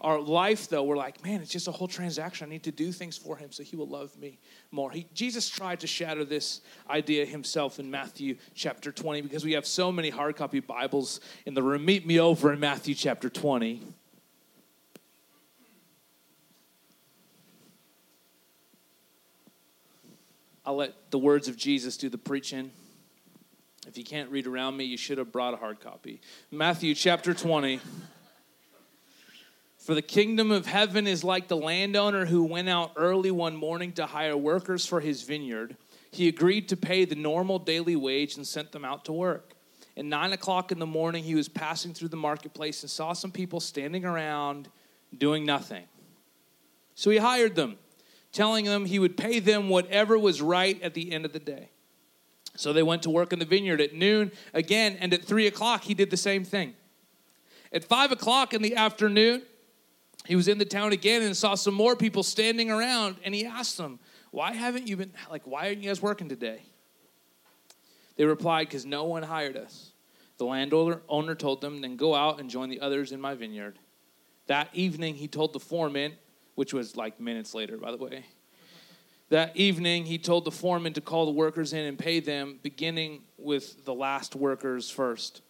Our 0.00 0.18
life, 0.18 0.68
though, 0.68 0.82
we're 0.82 0.96
like, 0.96 1.22
man, 1.22 1.42
it's 1.42 1.50
just 1.50 1.68
a 1.68 1.72
whole 1.72 1.88
transaction. 1.88 2.46
I 2.46 2.50
need 2.50 2.62
to 2.62 2.72
do 2.72 2.90
things 2.90 3.18
for 3.18 3.36
Him 3.36 3.52
so 3.52 3.62
He 3.62 3.76
will 3.76 3.88
love 3.88 4.16
me 4.18 4.38
more. 4.70 4.90
He, 4.90 5.06
Jesus 5.12 5.48
tried 5.50 5.80
to 5.80 5.86
shatter 5.86 6.24
this 6.24 6.62
idea 6.88 7.26
himself 7.26 7.78
in 7.78 7.90
Matthew 7.90 8.36
chapter 8.54 8.92
20 8.92 9.20
because 9.20 9.44
we 9.44 9.52
have 9.52 9.66
so 9.66 9.92
many 9.92 10.08
hard 10.08 10.36
copy 10.36 10.60
Bibles 10.60 11.20
in 11.44 11.52
the 11.52 11.62
room. 11.62 11.84
Meet 11.84 12.06
me 12.06 12.18
over 12.18 12.50
in 12.50 12.60
Matthew 12.60 12.94
chapter 12.94 13.28
20. 13.28 13.82
I'll 20.64 20.76
let 20.76 21.10
the 21.10 21.18
words 21.18 21.46
of 21.48 21.58
Jesus 21.58 21.98
do 21.98 22.08
the 22.08 22.18
preaching. 22.18 22.70
If 23.86 23.98
you 23.98 24.04
can't 24.04 24.30
read 24.30 24.46
around 24.46 24.78
me, 24.78 24.84
you 24.84 24.96
should 24.96 25.18
have 25.18 25.30
brought 25.30 25.52
a 25.52 25.56
hard 25.58 25.80
copy. 25.80 26.22
Matthew 26.50 26.94
chapter 26.94 27.34
20. 27.34 27.80
For 29.80 29.94
the 29.94 30.02
kingdom 30.02 30.50
of 30.50 30.66
heaven 30.66 31.06
is 31.06 31.24
like 31.24 31.48
the 31.48 31.56
landowner 31.56 32.26
who 32.26 32.44
went 32.44 32.68
out 32.68 32.92
early 32.96 33.30
one 33.30 33.56
morning 33.56 33.92
to 33.92 34.04
hire 34.04 34.36
workers 34.36 34.84
for 34.84 35.00
his 35.00 35.22
vineyard. 35.22 35.74
He 36.12 36.28
agreed 36.28 36.68
to 36.68 36.76
pay 36.76 37.06
the 37.06 37.14
normal 37.14 37.58
daily 37.58 37.96
wage 37.96 38.36
and 38.36 38.46
sent 38.46 38.72
them 38.72 38.84
out 38.84 39.06
to 39.06 39.12
work. 39.12 39.54
At 39.96 40.04
nine 40.04 40.34
o'clock 40.34 40.70
in 40.70 40.78
the 40.78 40.86
morning, 40.86 41.24
he 41.24 41.34
was 41.34 41.48
passing 41.48 41.94
through 41.94 42.08
the 42.08 42.16
marketplace 42.16 42.82
and 42.82 42.90
saw 42.90 43.14
some 43.14 43.32
people 43.32 43.58
standing 43.58 44.04
around 44.04 44.68
doing 45.16 45.46
nothing. 45.46 45.84
So 46.94 47.08
he 47.08 47.16
hired 47.16 47.56
them 47.56 47.78
telling 48.32 48.66
them 48.66 48.84
he 48.84 48.98
would 48.98 49.16
pay 49.16 49.38
them 49.40 49.68
whatever 49.68 50.18
was 50.18 50.42
right 50.42 50.80
at 50.82 50.94
the 50.94 51.10
end 51.10 51.24
of 51.24 51.32
the 51.32 51.40
day. 51.40 51.70
So 52.54 52.72
they 52.72 52.82
went 52.82 53.02
to 53.04 53.10
work 53.10 53.32
in 53.32 53.38
the 53.38 53.44
vineyard 53.44 53.80
at 53.80 53.94
noon 53.94 54.32
again, 54.52 54.98
and 55.00 55.14
at 55.14 55.24
three 55.24 55.46
o'clock, 55.46 55.84
he 55.84 55.94
did 55.94 56.10
the 56.10 56.16
same 56.16 56.44
thing. 56.44 56.74
At 57.72 57.84
five 57.84 58.12
o'clock 58.12 58.52
in 58.52 58.62
the 58.62 58.76
afternoon, 58.76 59.42
he 60.26 60.36
was 60.36 60.48
in 60.48 60.58
the 60.58 60.64
town 60.64 60.92
again 60.92 61.22
and 61.22 61.36
saw 61.36 61.54
some 61.54 61.74
more 61.74 61.96
people 61.96 62.22
standing 62.22 62.70
around, 62.70 63.16
and 63.24 63.34
he 63.34 63.46
asked 63.46 63.76
them, 63.76 63.98
Why 64.30 64.52
haven't 64.52 64.86
you 64.86 64.96
been, 64.96 65.12
like, 65.30 65.46
why 65.46 65.68
aren't 65.68 65.78
you 65.78 65.88
guys 65.88 66.02
working 66.02 66.28
today? 66.28 66.62
They 68.16 68.24
replied, 68.24 68.68
Because 68.68 68.84
no 68.84 69.04
one 69.04 69.22
hired 69.22 69.56
us. 69.56 69.92
The 70.38 70.44
landowner 70.44 71.02
owner 71.08 71.34
told 71.34 71.60
them, 71.60 71.80
Then 71.80 71.96
go 71.96 72.14
out 72.14 72.40
and 72.40 72.50
join 72.50 72.68
the 72.68 72.80
others 72.80 73.12
in 73.12 73.20
my 73.20 73.34
vineyard. 73.34 73.78
That 74.46 74.68
evening, 74.72 75.14
he 75.14 75.28
told 75.28 75.52
the 75.52 75.60
foreman, 75.60 76.12
which 76.54 76.74
was 76.74 76.96
like 76.96 77.20
minutes 77.20 77.54
later, 77.54 77.76
by 77.76 77.90
the 77.90 77.96
way. 77.96 78.24
That 79.30 79.56
evening, 79.56 80.06
he 80.06 80.18
told 80.18 80.44
the 80.44 80.50
foreman 80.50 80.92
to 80.94 81.00
call 81.00 81.24
the 81.24 81.32
workers 81.32 81.72
in 81.72 81.84
and 81.84 81.96
pay 81.96 82.18
them, 82.18 82.58
beginning 82.62 83.22
with 83.38 83.84
the 83.84 83.94
last 83.94 84.34
workers 84.34 84.90
first. 84.90 85.42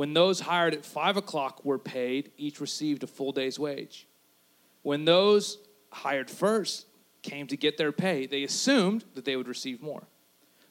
When 0.00 0.14
those 0.14 0.40
hired 0.40 0.72
at 0.72 0.86
five 0.86 1.18
o'clock 1.18 1.62
were 1.62 1.78
paid, 1.78 2.30
each 2.38 2.58
received 2.58 3.02
a 3.02 3.06
full 3.06 3.32
day's 3.32 3.58
wage. 3.58 4.08
When 4.80 5.04
those 5.04 5.58
hired 5.90 6.30
first 6.30 6.86
came 7.20 7.46
to 7.48 7.56
get 7.58 7.76
their 7.76 7.92
pay, 7.92 8.24
they 8.24 8.42
assumed 8.42 9.04
that 9.14 9.26
they 9.26 9.36
would 9.36 9.46
receive 9.46 9.82
more. 9.82 10.04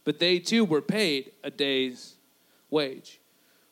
But 0.03 0.17
they 0.17 0.39
too 0.39 0.65
were 0.65 0.81
paid 0.81 1.33
a 1.43 1.51
day's 1.51 2.15
wage. 2.71 3.21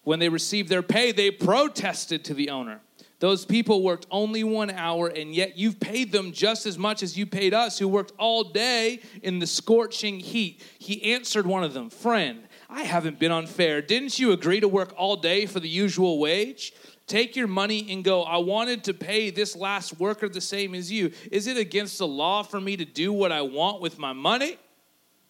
When 0.04 0.20
they 0.20 0.30
received 0.30 0.70
their 0.70 0.84
pay, 0.84 1.12
they 1.12 1.32
protested 1.32 2.24
to 2.26 2.36
the 2.36 2.52
owner. 2.52 2.82
Those 3.18 3.44
people 3.44 3.82
worked 3.82 4.06
only 4.12 4.44
one 4.44 4.70
hour, 4.70 5.08
and 5.08 5.34
yet 5.34 5.58
you've 5.58 5.80
paid 5.80 6.12
them 6.12 6.34
just 6.34 6.68
as 6.68 6.78
much 6.78 7.02
as 7.02 7.18
you 7.18 7.26
paid 7.26 7.56
us, 7.56 7.80
who 7.80 7.88
worked 7.88 8.14
all 8.20 8.44
day 8.44 9.00
in 9.24 9.40
the 9.40 9.48
scorching 9.48 10.20
heat. 10.20 10.64
He 10.78 11.14
answered 11.14 11.48
one 11.48 11.64
of 11.64 11.74
them, 11.74 11.90
Friend, 11.90 12.47
I 12.70 12.84
haven't 12.84 13.20
been 13.20 13.32
unfair. 13.32 13.82
Didn't 13.82 14.20
you 14.20 14.32
agree 14.32 14.60
to 14.60 14.68
work 14.68 14.94
all 14.98 15.16
day 15.16 15.46
for 15.46 15.60
the 15.60 15.70
usual 15.70 16.20
wage? 16.20 16.74
Take 17.08 17.38
your 17.38 17.48
money 17.48 17.88
and 17.90 18.04
go. 18.04 18.24
I 18.24 18.38
wanted 18.38 18.84
to 18.86 18.94
pay 18.94 19.30
this 19.30 19.56
last 19.56 19.98
worker 19.98 20.28
the 20.28 20.42
same 20.42 20.76
as 20.76 20.92
you. 20.92 21.12
Is 21.32 21.48
it 21.48 21.56
against 21.56 21.98
the 21.98 22.08
law 22.08 22.44
for 22.44 22.60
me 22.60 22.76
to 22.76 22.84
do 22.84 23.14
what 23.14 23.32
I 23.32 23.42
want 23.42 23.82
with 23.82 23.98
my 23.98 24.12
money? 24.12 24.58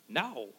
No. 0.09 0.49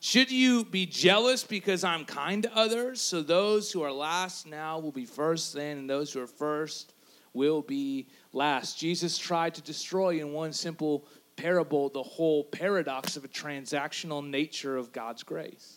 Should 0.00 0.30
you 0.30 0.66
be 0.66 0.84
jealous 0.84 1.42
because 1.42 1.82
I'm 1.82 2.04
kind 2.04 2.42
to 2.42 2.54
others? 2.54 3.00
So 3.00 3.22
those 3.22 3.72
who 3.72 3.82
are 3.82 3.90
last 3.90 4.46
now 4.46 4.78
will 4.78 4.92
be 4.92 5.06
first 5.06 5.54
then, 5.54 5.78
and 5.78 5.88
those 5.88 6.12
who 6.12 6.20
are 6.20 6.26
first 6.26 6.92
will 7.32 7.62
be 7.62 8.08
last. 8.32 8.78
Jesus 8.78 9.16
tried 9.16 9.54
to 9.54 9.62
destroy 9.62 10.20
in 10.20 10.32
one 10.32 10.52
simple 10.52 11.06
parable 11.36 11.88
the 11.88 12.02
whole 12.02 12.44
paradox 12.44 13.16
of 13.16 13.24
a 13.24 13.28
transactional 13.28 14.26
nature 14.26 14.76
of 14.76 14.92
God's 14.92 15.22
grace. 15.22 15.75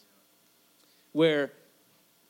Where, 1.11 1.51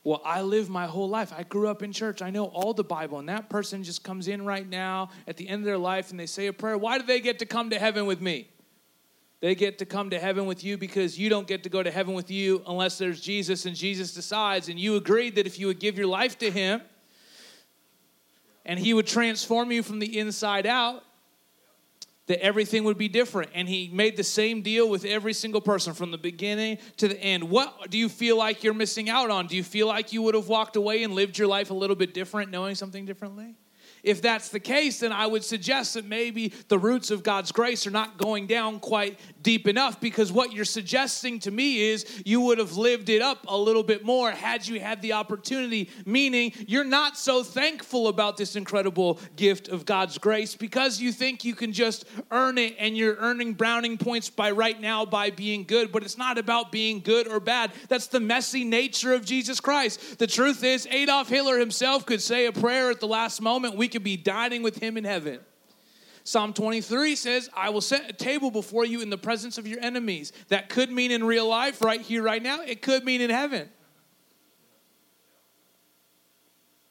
well, 0.04 0.22
I 0.24 0.42
live 0.42 0.70
my 0.70 0.86
whole 0.86 1.08
life. 1.08 1.32
I 1.36 1.42
grew 1.42 1.68
up 1.68 1.82
in 1.82 1.92
church. 1.92 2.22
I 2.22 2.30
know 2.30 2.46
all 2.46 2.72
the 2.72 2.84
Bible. 2.84 3.18
And 3.18 3.28
that 3.28 3.50
person 3.50 3.82
just 3.82 4.02
comes 4.02 4.28
in 4.28 4.44
right 4.44 4.68
now 4.68 5.10
at 5.28 5.36
the 5.36 5.48
end 5.48 5.60
of 5.60 5.66
their 5.66 5.78
life 5.78 6.10
and 6.10 6.18
they 6.18 6.26
say 6.26 6.46
a 6.46 6.52
prayer. 6.52 6.78
Why 6.78 6.98
do 6.98 7.04
they 7.04 7.20
get 7.20 7.38
to 7.40 7.46
come 7.46 7.70
to 7.70 7.78
heaven 7.78 8.06
with 8.06 8.20
me? 8.20 8.48
They 9.40 9.54
get 9.54 9.78
to 9.78 9.86
come 9.86 10.10
to 10.10 10.18
heaven 10.18 10.44
with 10.44 10.62
you 10.64 10.76
because 10.76 11.18
you 11.18 11.30
don't 11.30 11.46
get 11.46 11.62
to 11.62 11.70
go 11.70 11.82
to 11.82 11.90
heaven 11.90 12.14
with 12.14 12.30
you 12.30 12.62
unless 12.66 12.98
there's 12.98 13.20
Jesus 13.20 13.64
and 13.64 13.74
Jesus 13.74 14.12
decides. 14.12 14.68
And 14.68 14.78
you 14.78 14.96
agreed 14.96 15.34
that 15.36 15.46
if 15.46 15.58
you 15.58 15.66
would 15.66 15.80
give 15.80 15.96
your 15.96 16.06
life 16.06 16.38
to 16.38 16.50
Him 16.50 16.82
and 18.66 18.78
He 18.78 18.92
would 18.92 19.06
transform 19.06 19.72
you 19.72 19.82
from 19.82 19.98
the 19.98 20.18
inside 20.18 20.66
out, 20.66 21.02
that 22.30 22.40
everything 22.44 22.84
would 22.84 22.96
be 22.96 23.08
different. 23.08 23.50
And 23.56 23.68
He 23.68 23.90
made 23.92 24.16
the 24.16 24.22
same 24.22 24.62
deal 24.62 24.88
with 24.88 25.04
every 25.04 25.32
single 25.32 25.60
person 25.60 25.94
from 25.94 26.12
the 26.12 26.16
beginning 26.16 26.78
to 26.98 27.08
the 27.08 27.20
end. 27.20 27.42
What 27.42 27.90
do 27.90 27.98
you 27.98 28.08
feel 28.08 28.38
like 28.38 28.62
you're 28.62 28.72
missing 28.72 29.10
out 29.10 29.30
on? 29.30 29.48
Do 29.48 29.56
you 29.56 29.64
feel 29.64 29.88
like 29.88 30.12
you 30.12 30.22
would 30.22 30.36
have 30.36 30.46
walked 30.46 30.76
away 30.76 31.02
and 31.02 31.12
lived 31.12 31.38
your 31.38 31.48
life 31.48 31.70
a 31.70 31.74
little 31.74 31.96
bit 31.96 32.14
different, 32.14 32.52
knowing 32.52 32.76
something 32.76 33.04
differently? 33.04 33.56
If 34.02 34.22
that's 34.22 34.48
the 34.48 34.60
case, 34.60 35.00
then 35.00 35.12
I 35.12 35.26
would 35.26 35.44
suggest 35.44 35.94
that 35.94 36.04
maybe 36.04 36.52
the 36.68 36.78
roots 36.78 37.10
of 37.10 37.22
God's 37.22 37.52
grace 37.52 37.86
are 37.86 37.90
not 37.90 38.18
going 38.18 38.46
down 38.46 38.80
quite 38.80 39.18
deep 39.42 39.66
enough 39.66 40.00
because 40.00 40.32
what 40.32 40.52
you're 40.52 40.64
suggesting 40.64 41.38
to 41.40 41.50
me 41.50 41.80
is 41.80 42.22
you 42.24 42.40
would 42.42 42.58
have 42.58 42.76
lived 42.76 43.08
it 43.08 43.22
up 43.22 43.44
a 43.48 43.56
little 43.56 43.82
bit 43.82 44.04
more 44.04 44.30
had 44.30 44.66
you 44.66 44.80
had 44.80 45.02
the 45.02 45.12
opportunity, 45.12 45.90
meaning 46.04 46.52
you're 46.66 46.84
not 46.84 47.16
so 47.16 47.42
thankful 47.42 48.08
about 48.08 48.36
this 48.36 48.56
incredible 48.56 49.18
gift 49.36 49.68
of 49.68 49.84
God's 49.84 50.18
grace 50.18 50.54
because 50.54 51.00
you 51.00 51.12
think 51.12 51.44
you 51.44 51.54
can 51.54 51.72
just 51.72 52.04
earn 52.30 52.58
it 52.58 52.76
and 52.78 52.96
you're 52.96 53.16
earning 53.16 53.54
browning 53.54 53.98
points 53.98 54.30
by 54.30 54.50
right 54.50 54.80
now 54.80 55.04
by 55.04 55.30
being 55.30 55.64
good, 55.64 55.92
but 55.92 56.02
it's 56.02 56.18
not 56.18 56.38
about 56.38 56.72
being 56.72 57.00
good 57.00 57.28
or 57.28 57.40
bad. 57.40 57.72
That's 57.88 58.06
the 58.06 58.20
messy 58.20 58.64
nature 58.64 59.12
of 59.12 59.24
Jesus 59.24 59.60
Christ. 59.60 60.18
The 60.18 60.26
truth 60.26 60.64
is, 60.64 60.86
Adolf 60.90 61.28
Hitler 61.28 61.58
himself 61.58 62.06
could 62.06 62.22
say 62.22 62.46
a 62.46 62.52
prayer 62.52 62.90
at 62.90 63.00
the 63.00 63.06
last 63.06 63.40
moment. 63.40 63.76
We 63.76 63.88
could 63.90 64.04
be 64.04 64.16
dining 64.16 64.62
with 64.62 64.78
him 64.78 64.96
in 64.96 65.04
heaven. 65.04 65.40
Psalm 66.24 66.52
23 66.52 67.16
says, 67.16 67.48
I 67.54 67.70
will 67.70 67.80
set 67.80 68.08
a 68.08 68.12
table 68.12 68.50
before 68.50 68.84
you 68.84 69.00
in 69.00 69.10
the 69.10 69.18
presence 69.18 69.58
of 69.58 69.66
your 69.66 69.80
enemies. 69.80 70.32
That 70.48 70.68
could 70.68 70.90
mean 70.90 71.10
in 71.10 71.24
real 71.24 71.48
life, 71.48 71.82
right 71.82 72.00
here, 72.00 72.22
right 72.22 72.42
now. 72.42 72.60
It 72.60 72.82
could 72.82 73.04
mean 73.04 73.20
in 73.20 73.30
heaven. 73.30 73.68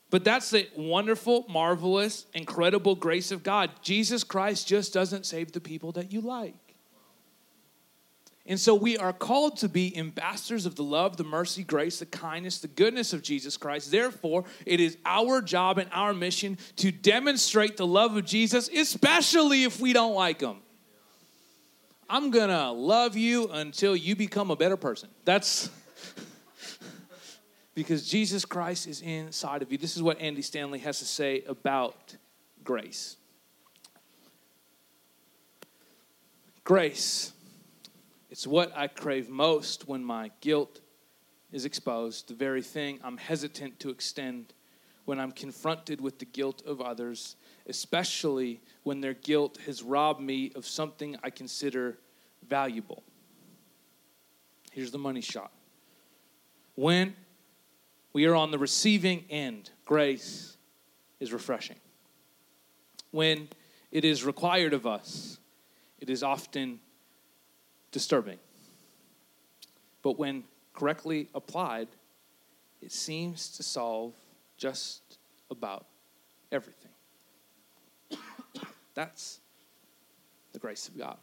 But 0.09 0.23
that's 0.23 0.49
the 0.49 0.67
wonderful, 0.75 1.45
marvelous, 1.47 2.25
incredible 2.33 2.95
grace 2.95 3.31
of 3.31 3.43
God. 3.43 3.69
Jesus 3.81 4.23
Christ 4.23 4.67
just 4.67 4.93
doesn't 4.93 5.25
save 5.25 5.51
the 5.51 5.61
people 5.61 5.91
that 5.93 6.11
you 6.11 6.21
like. 6.21 6.68
And 8.49 8.59
so 8.59 8.73
we 8.73 8.97
are 8.97 9.13
called 9.13 9.57
to 9.57 9.69
be 9.69 9.95
ambassadors 9.95 10.65
of 10.65 10.73
the 10.75 10.83
love, 10.83 11.17
the 11.17 11.23
mercy, 11.23 11.63
grace, 11.63 11.99
the 11.99 12.07
kindness, 12.07 12.57
the 12.57 12.67
goodness 12.67 13.13
of 13.13 13.21
Jesus 13.21 13.57
Christ. 13.57 13.91
Therefore, 13.91 14.43
it 14.65 14.79
is 14.79 14.97
our 15.05 15.39
job 15.39 15.77
and 15.77 15.87
our 15.93 16.15
mission 16.15 16.57
to 16.77 16.91
demonstrate 16.91 17.77
the 17.77 17.85
love 17.85 18.17
of 18.17 18.25
Jesus, 18.25 18.67
especially 18.67 19.65
if 19.65 19.79
we 19.79 19.93
don't 19.93 20.15
like 20.15 20.41
him. 20.41 20.57
I'm 22.09 22.31
going 22.31 22.49
to 22.49 22.71
love 22.71 23.15
you 23.15 23.49
until 23.49 23.95
you 23.95 24.15
become 24.15 24.49
a 24.49 24.55
better 24.55 24.77
person. 24.77 25.09
That's 25.25 25.69
because 27.75 28.09
Jesus 28.09 28.45
Christ 28.45 28.87
is 28.87 29.01
inside 29.01 29.61
of 29.61 29.71
you. 29.71 29.77
This 29.77 29.95
is 29.95 30.01
what 30.01 30.19
Andy 30.19 30.41
Stanley 30.41 30.79
has 30.79 30.97
to 30.97 31.05
say 31.05 31.43
about 31.47 32.15
grace. 32.63 33.15
Grace 36.63 37.31
it's 38.39 38.47
what 38.47 38.71
I 38.73 38.87
crave 38.87 39.27
most 39.27 39.89
when 39.89 40.01
my 40.01 40.31
guilt 40.39 40.79
is 41.51 41.65
exposed, 41.65 42.29
the 42.29 42.33
very 42.33 42.61
thing 42.61 42.97
I'm 43.03 43.17
hesitant 43.17 43.81
to 43.81 43.89
extend 43.89 44.53
when 45.03 45.19
I'm 45.19 45.33
confronted 45.33 45.99
with 45.99 46.19
the 46.19 46.25
guilt 46.25 46.63
of 46.65 46.79
others, 46.79 47.35
especially 47.67 48.61
when 48.83 49.01
their 49.01 49.13
guilt 49.13 49.57
has 49.65 49.83
robbed 49.83 50.21
me 50.21 50.53
of 50.55 50.65
something 50.65 51.17
I 51.21 51.31
consider 51.31 51.99
valuable. 52.47 53.03
Here's 54.71 54.91
the 54.91 54.97
money 54.97 55.19
shot. 55.19 55.51
When 56.75 57.17
we 58.13 58.25
are 58.25 58.35
on 58.35 58.51
the 58.51 58.57
receiving 58.57 59.25
end, 59.29 59.69
grace 59.83 60.55
is 61.19 61.33
refreshing. 61.33 61.81
When 63.11 63.49
it 63.91 64.05
is 64.05 64.23
required 64.23 64.71
of 64.73 64.87
us, 64.87 65.39
it 65.99 66.09
is 66.09 66.23
often 66.23 66.79
disturbing. 67.91 68.37
But 70.01 70.17
when 70.17 70.43
correctly 70.73 71.29
applied, 71.35 71.87
it 72.81 72.91
seems 72.91 73.49
to 73.57 73.63
solve 73.63 74.13
just 74.57 75.01
about 75.51 75.85
everything. 76.51 76.91
That's 78.93 79.39
the 80.51 80.59
grace 80.59 80.87
of 80.87 80.97
God. 80.97 81.17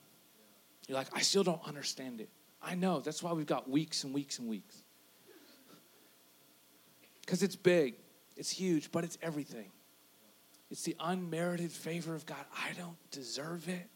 You're 0.88 0.96
like, 0.96 1.08
I 1.14 1.20
still 1.20 1.42
don't 1.42 1.60
understand 1.66 2.20
it. 2.20 2.28
I 2.62 2.74
know. 2.74 3.00
That's 3.00 3.22
why 3.22 3.32
we've 3.32 3.46
got 3.46 3.68
weeks 3.68 4.04
and 4.04 4.14
weeks 4.14 4.38
and 4.38 4.48
weeks. 4.48 4.82
Because 7.20 7.42
it's 7.42 7.56
big, 7.56 7.96
it's 8.36 8.50
huge, 8.50 8.92
but 8.92 9.04
it's 9.04 9.18
everything. 9.20 9.70
It's 10.70 10.82
the 10.82 10.96
unmerited 11.00 11.70
favor 11.70 12.14
of 12.14 12.24
God. 12.24 12.44
I 12.54 12.70
don't 12.78 12.96
deserve 13.10 13.68
it. 13.68 13.88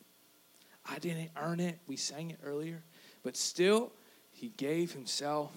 I 0.86 0.98
didn't 0.98 1.30
earn 1.36 1.60
it. 1.60 1.78
We 1.86 1.96
sang 1.96 2.30
it 2.30 2.38
earlier. 2.44 2.82
But 3.22 3.36
still, 3.36 3.92
he 4.32 4.48
gave 4.56 4.92
himself 4.92 5.52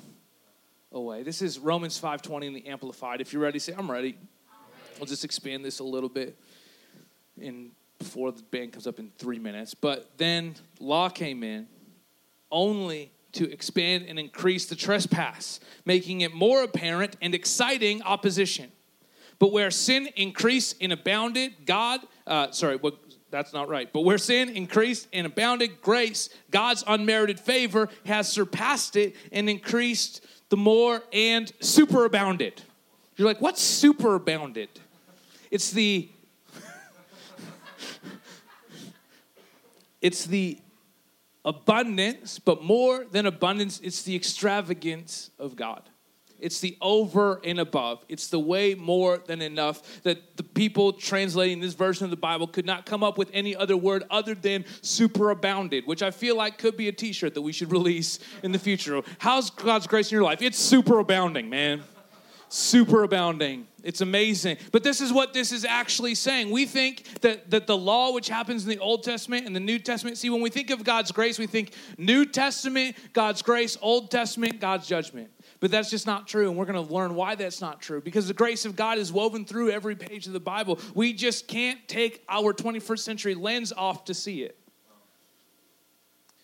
away. 0.91 1.23
This 1.23 1.41
is 1.41 1.59
Romans 1.59 1.99
5:20 1.99 2.47
in 2.47 2.53
the 2.53 2.67
amplified. 2.67 3.21
If 3.21 3.33
you're 3.33 3.41
ready, 3.41 3.59
say 3.59 3.73
I'm 3.73 3.89
ready. 3.89 4.17
We'll 4.99 5.07
just 5.07 5.25
expand 5.25 5.65
this 5.65 5.79
a 5.79 5.83
little 5.83 6.09
bit 6.09 6.37
in 7.37 7.71
before 7.97 8.31
the 8.31 8.43
band 8.43 8.73
comes 8.73 8.85
up 8.85 8.99
in 8.99 9.11
3 9.17 9.39
minutes. 9.39 9.73
But 9.73 10.17
then 10.17 10.55
law 10.79 11.09
came 11.09 11.43
in 11.43 11.67
only 12.51 13.11
to 13.31 13.51
expand 13.51 14.05
and 14.07 14.19
increase 14.19 14.65
the 14.65 14.75
trespass, 14.75 15.59
making 15.85 16.21
it 16.21 16.33
more 16.33 16.63
apparent 16.63 17.15
and 17.21 17.33
exciting 17.33 18.01
opposition. 18.03 18.71
But 19.39 19.51
where 19.51 19.71
sin 19.71 20.09
increased 20.15 20.75
and 20.79 20.93
abounded, 20.93 21.65
God, 21.65 22.01
uh, 22.27 22.51
sorry, 22.51 22.75
what 22.75 22.97
that's 23.33 23.51
not 23.51 23.67
right. 23.67 23.91
But 23.91 24.01
where 24.01 24.19
sin 24.19 24.49
increased 24.49 25.07
and 25.11 25.25
abounded, 25.25 25.81
grace, 25.81 26.29
God's 26.51 26.83
unmerited 26.85 27.39
favor, 27.39 27.89
has 28.05 28.29
surpassed 28.29 28.95
it 28.95 29.15
and 29.31 29.49
increased 29.49 30.23
the 30.49 30.55
more 30.55 31.01
and 31.11 31.47
superabounded. 31.59 32.59
You're 33.17 33.27
like, 33.27 33.41
what's 33.41 33.59
superabounded? 33.59 34.67
It's 35.49 35.71
the 35.71 36.09
it's 40.01 40.25
the 40.25 40.59
abundance, 41.43 42.37
but 42.37 42.61
more 42.61 43.03
than 43.03 43.25
abundance, 43.25 43.79
it's 43.79 44.03
the 44.03 44.15
extravagance 44.15 45.31
of 45.39 45.55
God. 45.55 45.81
It's 46.43 46.59
the 46.59 46.77
over 46.81 47.39
and 47.45 47.57
above. 47.57 48.03
It's 48.09 48.27
the 48.27 48.37
way 48.37 48.75
more 48.75 49.19
than 49.25 49.41
enough 49.41 50.03
that 50.03 50.35
the 50.35 50.43
people 50.43 50.91
translating 50.91 51.61
this 51.61 51.73
version 51.73 52.03
of 52.03 52.11
the 52.11 52.17
Bible 52.17 52.47
could 52.47 52.65
not 52.65 52.85
come 52.85 53.01
up 53.01 53.17
with 53.17 53.29
any 53.33 53.55
other 53.55 53.77
word 53.77 54.03
other 54.09 54.35
than 54.35 54.63
superabounded, 54.81 55.87
which 55.87 56.03
I 56.03 56.11
feel 56.11 56.35
like 56.35 56.57
could 56.57 56.75
be 56.75 56.89
a 56.89 56.91
t 56.91 57.13
shirt 57.13 57.33
that 57.35 57.41
we 57.41 57.53
should 57.53 57.71
release 57.71 58.19
in 58.43 58.51
the 58.51 58.59
future. 58.59 59.01
How's 59.19 59.49
God's 59.49 59.87
grace 59.87 60.11
in 60.11 60.15
your 60.15 60.23
life? 60.23 60.41
It's 60.41 60.59
superabounding, 60.71 61.47
man. 61.47 61.81
Superabounding. 62.49 63.63
It's 63.81 64.01
amazing. 64.01 64.57
But 64.71 64.83
this 64.83 65.01
is 65.01 65.11
what 65.11 65.33
this 65.33 65.51
is 65.51 65.65
actually 65.65 66.15
saying. 66.15 66.51
We 66.51 66.65
think 66.65 67.21
that, 67.21 67.49
that 67.51 67.67
the 67.67 67.77
law, 67.77 68.13
which 68.13 68.29
happens 68.29 68.63
in 68.63 68.69
the 68.69 68.79
Old 68.79 69.03
Testament 69.03 69.47
and 69.47 69.55
the 69.55 69.59
New 69.59 69.79
Testament, 69.79 70.17
see, 70.17 70.29
when 70.29 70.41
we 70.41 70.49
think 70.49 70.69
of 70.69 70.83
God's 70.83 71.11
grace, 71.11 71.39
we 71.39 71.47
think 71.47 71.71
New 71.97 72.25
Testament, 72.25 72.95
God's 73.13 73.41
grace, 73.41 73.77
Old 73.81 74.11
Testament, 74.11 74.59
God's 74.59 74.87
judgment. 74.87 75.31
But 75.63 75.71
that's 75.71 75.89
just 75.89 76.05
not 76.05 76.27
true. 76.27 76.49
And 76.49 76.57
we're 76.57 76.65
going 76.65 76.85
to 76.85 76.93
learn 76.93 77.15
why 77.15 77.35
that's 77.35 77.61
not 77.61 77.79
true. 77.79 78.01
Because 78.01 78.27
the 78.27 78.33
grace 78.33 78.65
of 78.65 78.75
God 78.75 78.97
is 78.97 79.13
woven 79.13 79.45
through 79.45 79.71
every 79.71 79.95
page 79.95 80.27
of 80.27 80.33
the 80.33 80.41
Bible. 80.41 80.77
We 80.93 81.13
just 81.13 81.47
can't 81.47 81.79
take 81.87 82.21
our 82.27 82.53
21st 82.53 82.99
century 82.99 83.33
lens 83.33 83.71
off 83.71 84.03
to 84.03 84.13
see 84.13 84.43
it. 84.43 84.59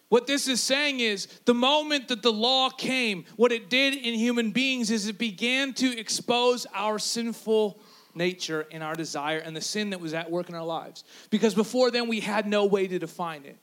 What 0.07 0.25
this 0.25 0.47
is 0.47 0.63
saying 0.63 1.01
is 1.01 1.27
the 1.43 1.53
moment 1.53 2.07
that 2.07 2.21
the 2.21 2.31
law 2.31 2.69
came, 2.69 3.25
what 3.35 3.51
it 3.51 3.69
did 3.69 3.93
in 3.93 4.13
human 4.13 4.51
beings 4.51 4.89
is 4.89 5.05
it 5.09 5.17
began 5.17 5.73
to 5.73 5.99
expose 5.99 6.65
our 6.73 6.97
sinful 6.97 7.77
nature 8.15 8.67
and 8.71 8.81
our 8.81 8.95
desire 8.95 9.39
and 9.39 9.53
the 9.53 9.59
sin 9.59 9.89
that 9.89 9.99
was 9.99 10.13
at 10.13 10.31
work 10.31 10.47
in 10.47 10.55
our 10.55 10.63
lives. 10.63 11.03
Because 11.29 11.53
before 11.53 11.91
then, 11.91 12.07
we 12.07 12.21
had 12.21 12.47
no 12.47 12.63
way 12.63 12.87
to 12.87 12.97
define 12.97 13.43
it. 13.43 13.57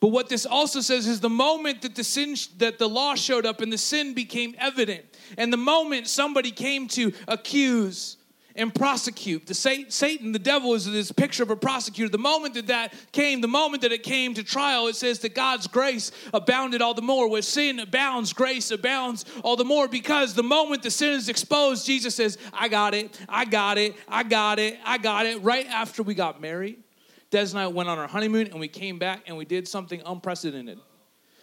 But 0.00 0.08
what 0.08 0.28
this 0.28 0.46
also 0.46 0.80
says 0.80 1.06
is 1.06 1.20
the 1.20 1.28
moment 1.28 1.82
that 1.82 1.96
the 1.96 2.04
sin 2.04 2.36
that 2.58 2.78
the 2.78 2.88
law 2.88 3.16
showed 3.16 3.44
up 3.44 3.60
and 3.60 3.72
the 3.72 3.78
sin 3.78 4.14
became 4.14 4.54
evident, 4.58 5.04
and 5.36 5.52
the 5.52 5.56
moment 5.56 6.06
somebody 6.06 6.52
came 6.52 6.86
to 6.88 7.12
accuse 7.26 8.16
and 8.54 8.74
prosecute. 8.74 9.46
The 9.46 9.54
Satan, 9.54 10.32
the 10.32 10.38
devil, 10.40 10.74
is 10.74 10.84
this 10.84 11.12
picture 11.12 11.44
of 11.44 11.50
a 11.50 11.56
prosecutor. 11.56 12.10
The 12.10 12.18
moment 12.18 12.54
that 12.54 12.66
that 12.66 12.92
came, 13.12 13.40
the 13.40 13.46
moment 13.48 13.82
that 13.82 13.92
it 13.92 14.02
came 14.02 14.34
to 14.34 14.42
trial, 14.42 14.88
it 14.88 14.96
says 14.96 15.20
that 15.20 15.34
God's 15.34 15.68
grace 15.68 16.10
abounded 16.34 16.82
all 16.82 16.94
the 16.94 17.02
more. 17.02 17.28
Where 17.28 17.42
sin 17.42 17.78
abounds, 17.78 18.32
grace 18.32 18.72
abounds 18.72 19.24
all 19.44 19.54
the 19.54 19.64
more. 19.64 19.86
Because 19.86 20.34
the 20.34 20.42
moment 20.42 20.82
the 20.82 20.90
sin 20.90 21.12
is 21.12 21.28
exposed, 21.28 21.86
Jesus 21.86 22.16
says, 22.16 22.36
"I 22.52 22.68
got 22.68 22.94
it, 22.94 23.16
I 23.28 23.44
got 23.44 23.78
it, 23.78 23.94
I 24.08 24.24
got 24.24 24.58
it, 24.58 24.78
I 24.84 24.98
got 24.98 25.26
it." 25.26 25.40
Right 25.42 25.66
after 25.66 26.02
we 26.02 26.14
got 26.14 26.40
married, 26.40 26.82
Des 27.30 27.50
and 27.50 27.58
I 27.58 27.66
went 27.66 27.88
on 27.88 27.98
our 27.98 28.08
honeymoon 28.08 28.48
and 28.48 28.58
we 28.58 28.68
came 28.68 28.98
back 28.98 29.22
and 29.26 29.36
we 29.36 29.44
did 29.44 29.68
something 29.68 30.00
unprecedented. 30.06 30.78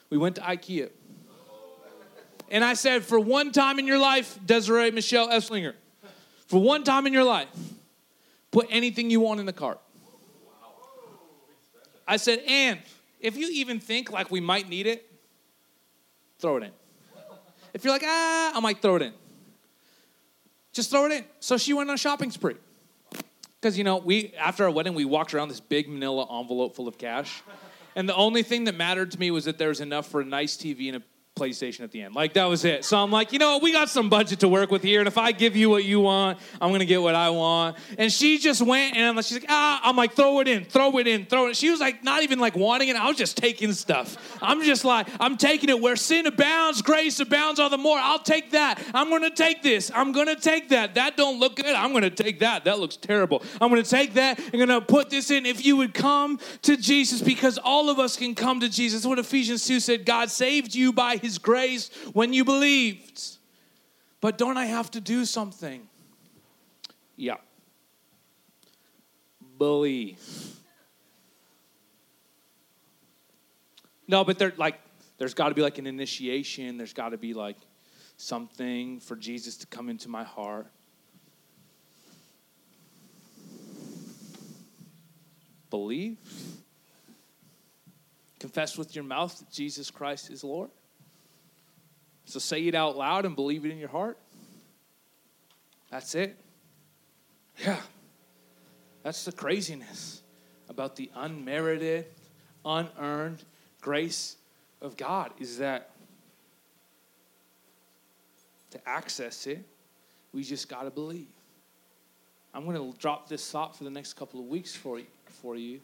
We 0.09 0.17
went 0.17 0.35
to 0.35 0.41
IKEA. 0.41 0.89
And 2.49 2.63
I 2.63 2.73
said, 2.73 3.03
for 3.03 3.19
one 3.19 3.51
time 3.51 3.79
in 3.79 3.87
your 3.87 3.97
life, 3.97 4.39
Desiree 4.45 4.91
Michelle 4.91 5.29
Esslinger, 5.29 5.73
for 6.47 6.61
one 6.61 6.83
time 6.83 7.07
in 7.07 7.13
your 7.13 7.23
life, 7.23 7.49
put 8.51 8.67
anything 8.69 9.09
you 9.09 9.19
want 9.19 9.39
in 9.39 9.45
the 9.45 9.53
cart. 9.53 9.79
I 12.07 12.17
said, 12.17 12.43
and 12.47 12.79
if 13.19 13.35
you 13.35 13.49
even 13.51 13.79
think 13.79 14.11
like 14.11 14.29
we 14.29 14.39
might 14.39 14.69
need 14.69 14.85
it, 14.85 15.09
throw 16.39 16.57
it 16.57 16.63
in. 16.63 16.71
If 17.73 17.83
you're 17.83 17.93
like, 17.93 18.03
ah, 18.05 18.53
I 18.55 18.59
might 18.59 18.81
throw 18.81 18.95
it 18.95 19.01
in. 19.01 19.13
Just 20.71 20.91
throw 20.91 21.05
it 21.05 21.11
in. 21.11 21.25
So 21.39 21.57
she 21.57 21.73
went 21.73 21.89
on 21.89 21.95
a 21.95 21.97
shopping 21.97 22.31
spree. 22.31 22.55
Because, 23.65 23.79
you 23.79 23.83
know, 23.83 23.97
we, 23.97 24.31
after 24.37 24.65
our 24.65 24.69
wedding, 24.69 24.93
we 24.93 25.05
walked 25.05 25.33
around 25.33 25.47
this 25.47 25.59
big 25.59 25.89
manila 25.89 26.39
envelope 26.39 26.75
full 26.75 26.87
of 26.87 26.99
cash. 26.99 27.41
And 27.95 28.07
the 28.07 28.13
only 28.13 28.43
thing 28.43 28.65
that 28.65 28.75
mattered 28.75 29.09
to 29.13 29.19
me 29.19 29.31
was 29.31 29.45
that 29.45 29.57
there 29.57 29.69
was 29.69 29.81
enough 29.81 30.05
for 30.05 30.21
a 30.21 30.23
nice 30.23 30.55
TV 30.55 30.87
and 30.87 30.97
a 30.97 31.01
PlayStation 31.35 31.81
at 31.81 31.91
the 31.91 32.01
end. 32.01 32.15
Like 32.15 32.33
that 32.35 32.45
was 32.45 32.63
it. 32.63 32.85
So 32.85 32.97
I'm 32.97 33.11
like, 33.11 33.33
you 33.33 33.39
know, 33.39 33.59
we 33.61 33.73
got 33.73 33.89
some 33.89 34.09
budget 34.09 34.39
to 34.39 34.47
work 34.47 34.71
with 34.71 34.81
here, 34.81 35.01
and 35.01 35.07
if 35.07 35.17
I 35.17 35.33
give 35.33 35.53
you 35.57 35.69
what 35.69 35.83
you 35.83 35.99
want, 35.99 36.39
I'm 36.61 36.71
gonna 36.71 36.85
get 36.85 37.01
what 37.01 37.13
I 37.13 37.29
want. 37.29 37.75
And 37.97 38.09
she 38.09 38.37
just 38.37 38.61
went, 38.61 38.95
and 38.95 39.17
she's 39.17 39.41
like, 39.41 39.49
ah, 39.49 39.81
I'm 39.83 39.97
like, 39.97 40.13
throw 40.13 40.39
it 40.39 40.47
in, 40.47 40.63
throw 40.63 40.97
it 40.97 41.07
in, 41.07 41.25
throw 41.25 41.47
it. 41.47 41.57
She 41.57 41.69
was 41.69 41.81
like, 41.81 42.05
not 42.05 42.23
even 42.23 42.39
like 42.39 42.55
wanting 42.55 42.87
it. 42.87 42.95
I 42.95 43.05
was 43.09 43.17
just 43.17 43.35
taking 43.35 43.73
stuff. 43.73 44.15
I'm 44.41 44.63
just 44.63 44.85
like, 44.85 45.09
I'm 45.19 45.35
taking 45.35 45.67
it 45.67 45.81
where 45.81 45.97
sin 45.97 46.25
abounds, 46.25 46.81
grace 46.81 47.19
abounds 47.19 47.59
all 47.59 47.69
the 47.69 47.77
more. 47.77 47.97
I'll 47.97 48.17
take 48.17 48.51
that. 48.51 48.81
I'm 48.93 49.09
gonna 49.09 49.29
take 49.29 49.61
this. 49.61 49.91
I'm 49.93 50.13
gonna 50.13 50.37
take 50.37 50.69
that. 50.69 50.95
That 50.95 51.17
don't 51.17 51.37
look 51.37 51.57
good. 51.57 51.65
I'm 51.65 51.91
gonna 51.91 52.09
take 52.09 52.39
that. 52.39 52.63
That 52.63 52.79
looks 52.79 52.95
terrible. 52.95 53.43
I'm 53.59 53.69
gonna 53.69 53.83
take 53.83 54.13
that. 54.13 54.39
I'm 54.53 54.59
gonna 54.59 54.79
put 54.79 55.09
this 55.09 55.31
in. 55.31 55.45
If 55.45 55.65
you 55.65 55.75
would 55.75 55.93
come 55.93 56.39
to 56.61 56.77
Jesus, 56.77 57.21
because 57.21 57.57
all 57.57 57.89
of 57.89 57.99
us 57.99 58.15
can 58.15 58.35
come 58.35 58.61
to 58.61 58.69
Jesus. 58.69 59.05
What 59.05 59.19
Ephesians 59.19 59.65
2 59.65 59.81
said. 59.81 60.05
God 60.05 60.31
saved 60.31 60.73
you 60.73 60.93
by 60.93 61.17
his 61.25 61.37
grace 61.39 61.89
when 62.13 62.33
you 62.33 62.45
believed. 62.45 63.21
But 64.21 64.37
don't 64.37 64.57
I 64.57 64.65
have 64.65 64.89
to 64.91 65.01
do 65.01 65.25
something? 65.25 65.87
Yeah. 67.15 67.37
Believe. 69.57 70.19
No, 74.07 74.23
but 74.23 74.37
there 74.37 74.53
like 74.57 74.79
there's 75.17 75.33
got 75.33 75.49
to 75.49 75.55
be 75.55 75.61
like 75.61 75.77
an 75.77 75.87
initiation, 75.87 76.77
there's 76.77 76.93
got 76.93 77.09
to 77.09 77.17
be 77.17 77.33
like 77.33 77.57
something 78.17 78.99
for 78.99 79.15
Jesus 79.15 79.57
to 79.57 79.67
come 79.67 79.89
into 79.89 80.09
my 80.09 80.23
heart. 80.23 80.67
Believe. 85.69 86.17
Confess 88.39 88.77
with 88.77 88.95
your 88.95 89.03
mouth 89.03 89.37
that 89.39 89.51
Jesus 89.51 89.89
Christ 89.89 90.29
is 90.29 90.43
Lord. 90.43 90.69
So 92.25 92.39
say 92.39 92.67
it 92.67 92.75
out 92.75 92.97
loud 92.97 93.25
and 93.25 93.35
believe 93.35 93.65
it 93.65 93.71
in 93.71 93.77
your 93.77 93.89
heart. 93.89 94.17
That's 95.89 96.15
it. 96.15 96.35
Yeah. 97.63 97.79
That's 99.03 99.23
the 99.23 99.31
craziness 99.31 100.23
about 100.67 100.95
the 100.95 101.11
unmerited, 101.15 102.05
unearned 102.65 103.43
grace 103.79 104.37
of 104.81 104.97
God 104.97 105.31
is 105.39 105.59
that 105.59 105.91
to 108.71 108.89
access 108.89 109.47
it, 109.47 109.63
we 110.33 110.43
just 110.43 110.67
got 110.67 110.83
to 110.83 110.89
believe. 110.89 111.27
I'm 112.53 112.65
going 112.65 112.75
to 112.75 112.97
drop 112.99 113.29
this 113.29 113.49
thought 113.51 113.77
for 113.77 113.83
the 113.83 113.89
next 113.89 114.13
couple 114.13 114.39
of 114.39 114.47
weeks 114.47 114.75
for 114.75 114.99
you, 114.99 115.05
for 115.41 115.55
you. 115.55 115.79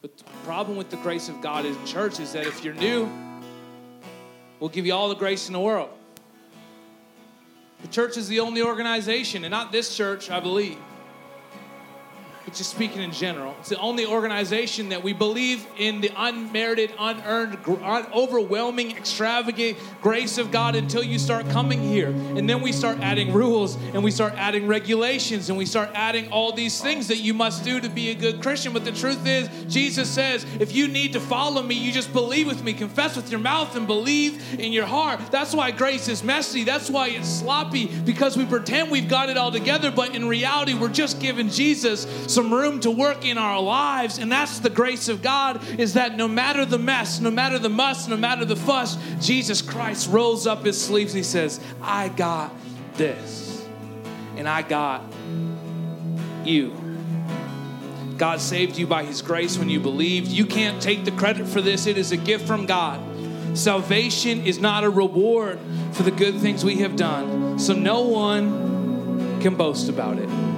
But 0.00 0.16
the 0.16 0.24
problem 0.44 0.76
with 0.76 0.90
the 0.90 0.96
grace 0.98 1.28
of 1.28 1.40
God 1.40 1.66
in 1.66 1.74
church 1.86 2.20
is 2.20 2.32
that 2.34 2.46
if 2.46 2.62
you're 2.64 2.74
new, 2.74 3.10
We'll 4.64 4.70
give 4.70 4.86
you 4.86 4.94
all 4.94 5.10
the 5.10 5.14
grace 5.14 5.46
in 5.46 5.52
the 5.52 5.60
world. 5.60 5.90
The 7.82 7.88
church 7.88 8.16
is 8.16 8.28
the 8.28 8.40
only 8.40 8.62
organization, 8.62 9.44
and 9.44 9.50
not 9.50 9.72
this 9.72 9.94
church, 9.94 10.30
I 10.30 10.40
believe, 10.40 10.78
but 12.44 12.54
just 12.54 12.70
speaking 12.70 13.00
in 13.00 13.10
general, 13.10 13.54
it's 13.60 13.70
the 13.70 13.78
only 13.78 14.04
organization 14.04 14.90
that 14.90 15.02
we 15.02 15.14
believe 15.14 15.66
in 15.78 16.00
the 16.02 16.10
unmerited, 16.14 16.92
unearned, 16.98 17.58
overwhelming, 17.66 18.96
extravagant 18.96 19.78
grace 20.02 20.36
of 20.36 20.50
God 20.50 20.74
until 20.74 21.02
you 21.02 21.18
start 21.18 21.48
coming 21.48 21.80
here. 21.80 22.08
And 22.08 22.48
then 22.48 22.60
we 22.60 22.72
start 22.72 23.00
adding 23.00 23.32
rules 23.32 23.76
and 23.76 24.04
we 24.04 24.10
start 24.10 24.34
adding 24.34 24.66
regulations 24.66 25.48
and 25.48 25.56
we 25.56 25.64
start 25.64 25.88
adding 25.94 26.30
all 26.30 26.52
these 26.52 26.80
things 26.82 27.08
that 27.08 27.18
you 27.18 27.32
must 27.32 27.64
do 27.64 27.80
to 27.80 27.88
be 27.88 28.10
a 28.10 28.14
good 28.14 28.42
Christian. 28.42 28.74
But 28.74 28.84
the 28.84 28.92
truth 28.92 29.26
is, 29.26 29.48
Jesus 29.72 30.10
says, 30.10 30.44
if 30.60 30.74
you 30.74 30.86
need 30.86 31.14
to 31.14 31.20
follow 31.20 31.62
me, 31.62 31.74
you 31.74 31.92
just 31.92 32.12
believe 32.12 32.46
with 32.46 32.62
me, 32.62 32.74
confess 32.74 33.16
with 33.16 33.30
your 33.30 33.40
mouth, 33.40 33.74
and 33.74 33.86
believe 33.86 34.60
in 34.60 34.70
your 34.72 34.86
heart. 34.86 35.20
That's 35.30 35.54
why 35.54 35.70
grace 35.70 36.08
is 36.08 36.22
messy. 36.22 36.64
That's 36.64 36.90
why 36.90 37.08
it's 37.08 37.28
sloppy 37.28 37.86
because 37.86 38.36
we 38.36 38.44
pretend 38.44 38.90
we've 38.90 39.08
got 39.08 39.30
it 39.30 39.38
all 39.38 39.50
together, 39.50 39.90
but 39.90 40.14
in 40.14 40.28
reality, 40.28 40.74
we're 40.74 40.88
just 40.88 41.20
giving 41.20 41.48
Jesus 41.48 42.04
some 42.34 42.52
room 42.52 42.80
to 42.80 42.90
work 42.90 43.24
in 43.24 43.38
our 43.38 43.60
lives. 43.60 44.18
And 44.18 44.30
that's 44.30 44.58
the 44.58 44.70
grace 44.70 45.08
of 45.08 45.22
God 45.22 45.62
is 45.78 45.94
that 45.94 46.16
no 46.16 46.28
matter 46.28 46.64
the 46.64 46.78
mess, 46.78 47.20
no 47.20 47.30
matter 47.30 47.58
the 47.58 47.68
muss, 47.68 48.08
no 48.08 48.16
matter 48.16 48.44
the 48.44 48.56
fuss, 48.56 48.98
Jesus 49.20 49.62
Christ 49.62 50.10
rolls 50.10 50.46
up 50.46 50.64
his 50.64 50.80
sleeves 50.80 51.12
and 51.12 51.18
he 51.18 51.24
says, 51.24 51.60
I 51.80 52.08
got 52.08 52.52
this. 52.94 53.66
And 54.36 54.48
I 54.48 54.62
got 54.62 55.02
you. 56.44 56.74
God 58.16 58.40
saved 58.40 58.76
you 58.76 58.86
by 58.86 59.04
his 59.04 59.22
grace 59.22 59.58
when 59.58 59.68
you 59.68 59.80
believed. 59.80 60.28
You 60.28 60.46
can't 60.46 60.80
take 60.82 61.04
the 61.04 61.10
credit 61.12 61.46
for 61.46 61.60
this, 61.60 61.86
it 61.86 61.98
is 61.98 62.12
a 62.12 62.16
gift 62.16 62.46
from 62.46 62.66
God. 62.66 63.00
Salvation 63.56 64.44
is 64.44 64.58
not 64.58 64.82
a 64.82 64.90
reward 64.90 65.58
for 65.92 66.02
the 66.02 66.10
good 66.10 66.40
things 66.40 66.64
we 66.64 66.76
have 66.76 66.96
done, 66.96 67.58
so 67.58 67.72
no 67.72 68.02
one 68.02 69.40
can 69.40 69.54
boast 69.54 69.88
about 69.88 70.18
it. 70.18 70.53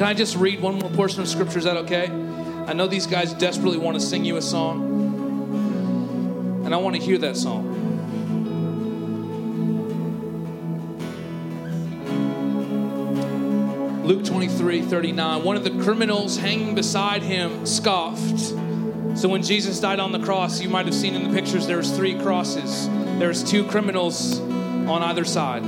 Can 0.00 0.08
I 0.08 0.14
just 0.14 0.34
read 0.34 0.62
one 0.62 0.78
more 0.78 0.88
portion 0.88 1.20
of 1.20 1.28
scripture? 1.28 1.58
Is 1.58 1.64
that 1.64 1.76
okay? 1.76 2.04
I 2.66 2.72
know 2.72 2.86
these 2.86 3.06
guys 3.06 3.34
desperately 3.34 3.76
want 3.76 4.00
to 4.00 4.00
sing 4.00 4.24
you 4.24 4.38
a 4.38 4.40
song, 4.40 4.80
and 6.64 6.74
I 6.74 6.78
want 6.78 6.96
to 6.96 7.02
hear 7.02 7.18
that 7.18 7.36
song. 7.36 7.66
Luke 14.06 14.24
23 14.24 14.80
39. 14.80 15.44
One 15.44 15.56
of 15.56 15.64
the 15.64 15.82
criminals 15.82 16.38
hanging 16.38 16.74
beside 16.74 17.22
him 17.22 17.66
scoffed. 17.66 18.40
So 19.18 19.28
when 19.28 19.42
Jesus 19.42 19.80
died 19.80 20.00
on 20.00 20.12
the 20.12 20.20
cross, 20.20 20.62
you 20.62 20.70
might 20.70 20.86
have 20.86 20.94
seen 20.94 21.14
in 21.14 21.30
the 21.30 21.38
pictures 21.38 21.66
there 21.66 21.76
was 21.76 21.90
three 21.94 22.14
crosses. 22.14 22.88
There's 23.18 23.44
two 23.44 23.66
criminals 23.68 24.40
on 24.40 25.02
either 25.02 25.26
side. 25.26 25.62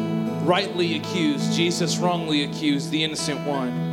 rightly 0.48 0.96
accused, 0.96 1.52
Jesus 1.52 1.98
wrongly 1.98 2.44
accused 2.44 2.90
the 2.90 3.04
innocent 3.04 3.46
one. 3.46 3.91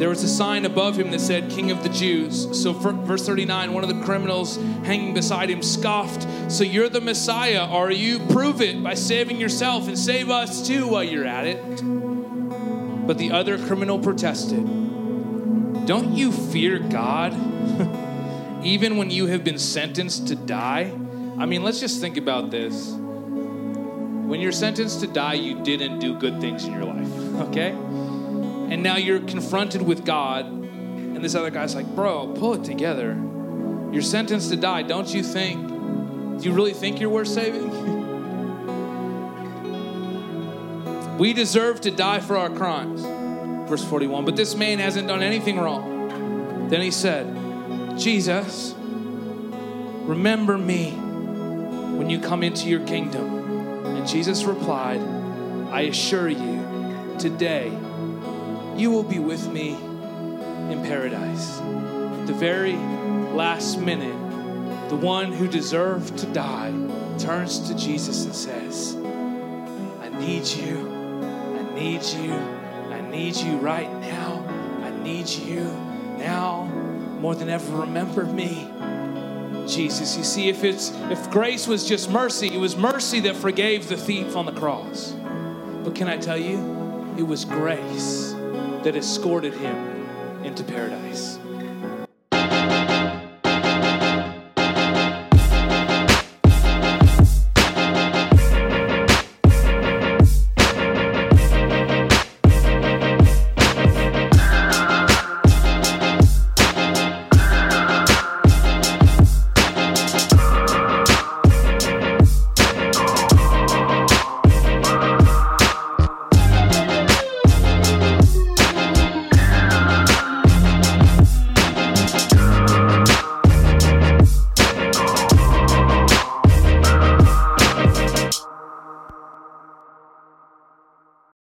There 0.00 0.08
was 0.08 0.24
a 0.24 0.28
sign 0.28 0.64
above 0.64 0.98
him 0.98 1.10
that 1.10 1.20
said, 1.20 1.50
King 1.50 1.70
of 1.70 1.82
the 1.82 1.90
Jews. 1.90 2.58
So, 2.58 2.72
verse 2.72 3.26
39, 3.26 3.74
one 3.74 3.84
of 3.84 3.90
the 3.90 4.02
criminals 4.02 4.56
hanging 4.82 5.12
beside 5.12 5.50
him 5.50 5.62
scoffed, 5.62 6.26
So 6.50 6.64
you're 6.64 6.88
the 6.88 7.02
Messiah, 7.02 7.66
are 7.66 7.90
you? 7.90 8.18
Prove 8.30 8.62
it 8.62 8.82
by 8.82 8.94
saving 8.94 9.38
yourself 9.38 9.88
and 9.88 9.98
save 9.98 10.30
us 10.30 10.66
too 10.66 10.86
while 10.86 11.04
you're 11.04 11.26
at 11.26 11.46
it. 11.46 11.60
But 13.06 13.18
the 13.18 13.30
other 13.32 13.58
criminal 13.58 13.98
protested, 13.98 14.64
Don't 15.84 16.16
you 16.16 16.32
fear 16.32 16.78
God, 16.78 17.34
even 18.64 18.96
when 18.96 19.10
you 19.10 19.26
have 19.26 19.44
been 19.44 19.58
sentenced 19.58 20.28
to 20.28 20.34
die? 20.34 20.98
I 21.36 21.44
mean, 21.44 21.62
let's 21.62 21.78
just 21.78 22.00
think 22.00 22.16
about 22.16 22.50
this. 22.50 22.90
When 22.90 24.40
you're 24.40 24.50
sentenced 24.50 25.00
to 25.00 25.08
die, 25.08 25.34
you 25.34 25.62
didn't 25.62 25.98
do 25.98 26.18
good 26.18 26.40
things 26.40 26.64
in 26.64 26.72
your 26.72 26.86
life, 26.86 27.12
okay? 27.48 27.76
And 28.70 28.82
now 28.82 28.96
you're 28.96 29.20
confronted 29.20 29.82
with 29.82 30.04
God, 30.04 30.46
and 30.46 31.24
this 31.24 31.34
other 31.34 31.50
guy's 31.50 31.74
like, 31.74 31.86
Bro, 31.94 32.34
pull 32.38 32.54
it 32.54 32.64
together. 32.64 33.12
You're 33.92 34.02
sentenced 34.02 34.50
to 34.50 34.56
die. 34.56 34.82
Don't 34.82 35.12
you 35.12 35.22
think? 35.22 35.68
Do 35.68 36.48
you 36.48 36.52
really 36.52 36.72
think 36.72 37.00
you're 37.00 37.10
worth 37.10 37.28
saving? 37.28 37.70
we 41.18 41.32
deserve 41.32 41.80
to 41.82 41.90
die 41.90 42.20
for 42.20 42.36
our 42.36 42.48
crimes. 42.48 43.02
Verse 43.68 43.84
41. 43.84 44.24
But 44.24 44.36
this 44.36 44.54
man 44.54 44.78
hasn't 44.78 45.08
done 45.08 45.22
anything 45.22 45.58
wrong. 45.58 46.68
Then 46.68 46.80
he 46.80 46.92
said, 46.92 47.98
Jesus, 47.98 48.74
remember 50.06 50.56
me 50.56 50.92
when 50.92 52.08
you 52.08 52.20
come 52.20 52.44
into 52.44 52.68
your 52.68 52.86
kingdom. 52.86 53.84
And 53.84 54.06
Jesus 54.06 54.44
replied, 54.44 55.00
I 55.70 55.82
assure 55.82 56.28
you, 56.28 57.16
today, 57.18 57.76
you 58.80 58.90
will 58.90 59.02
be 59.02 59.18
with 59.18 59.46
me 59.52 59.72
in 60.72 60.82
paradise. 60.84 61.58
The 62.26 62.32
very 62.32 62.72
last 63.34 63.78
minute, 63.78 64.88
the 64.88 64.96
one 64.96 65.32
who 65.32 65.46
deserved 65.46 66.16
to 66.16 66.26
die 66.26 66.72
turns 67.18 67.68
to 67.68 67.74
Jesus 67.74 68.24
and 68.24 68.34
says, 68.34 68.96
I 70.00 70.08
need 70.18 70.46
you. 70.46 70.88
I 71.20 71.74
need 71.74 72.02
you. 72.04 72.32
I 72.32 73.02
need 73.02 73.36
you 73.36 73.58
right 73.58 73.92
now. 74.00 74.46
I 74.82 74.90
need 75.02 75.28
you 75.28 75.64
now 76.16 76.64
more 77.20 77.34
than 77.34 77.50
ever. 77.50 77.82
Remember 77.82 78.24
me. 78.24 78.66
Jesus. 79.68 80.16
You 80.16 80.24
see, 80.24 80.48
if 80.48 80.64
it's 80.64 80.90
if 81.10 81.30
grace 81.30 81.66
was 81.66 81.86
just 81.86 82.10
mercy, 82.10 82.48
it 82.48 82.58
was 82.58 82.76
mercy 82.76 83.20
that 83.20 83.36
forgave 83.36 83.88
the 83.88 83.96
thief 83.98 84.36
on 84.36 84.46
the 84.46 84.52
cross. 84.52 85.12
But 85.84 85.94
can 85.94 86.08
I 86.08 86.16
tell 86.16 86.38
you, 86.38 87.14
it 87.18 87.22
was 87.22 87.44
grace 87.44 88.29
that 88.84 88.96
escorted 88.96 89.54
him 89.54 89.76
into 90.44 90.64
paradise. 90.64 91.39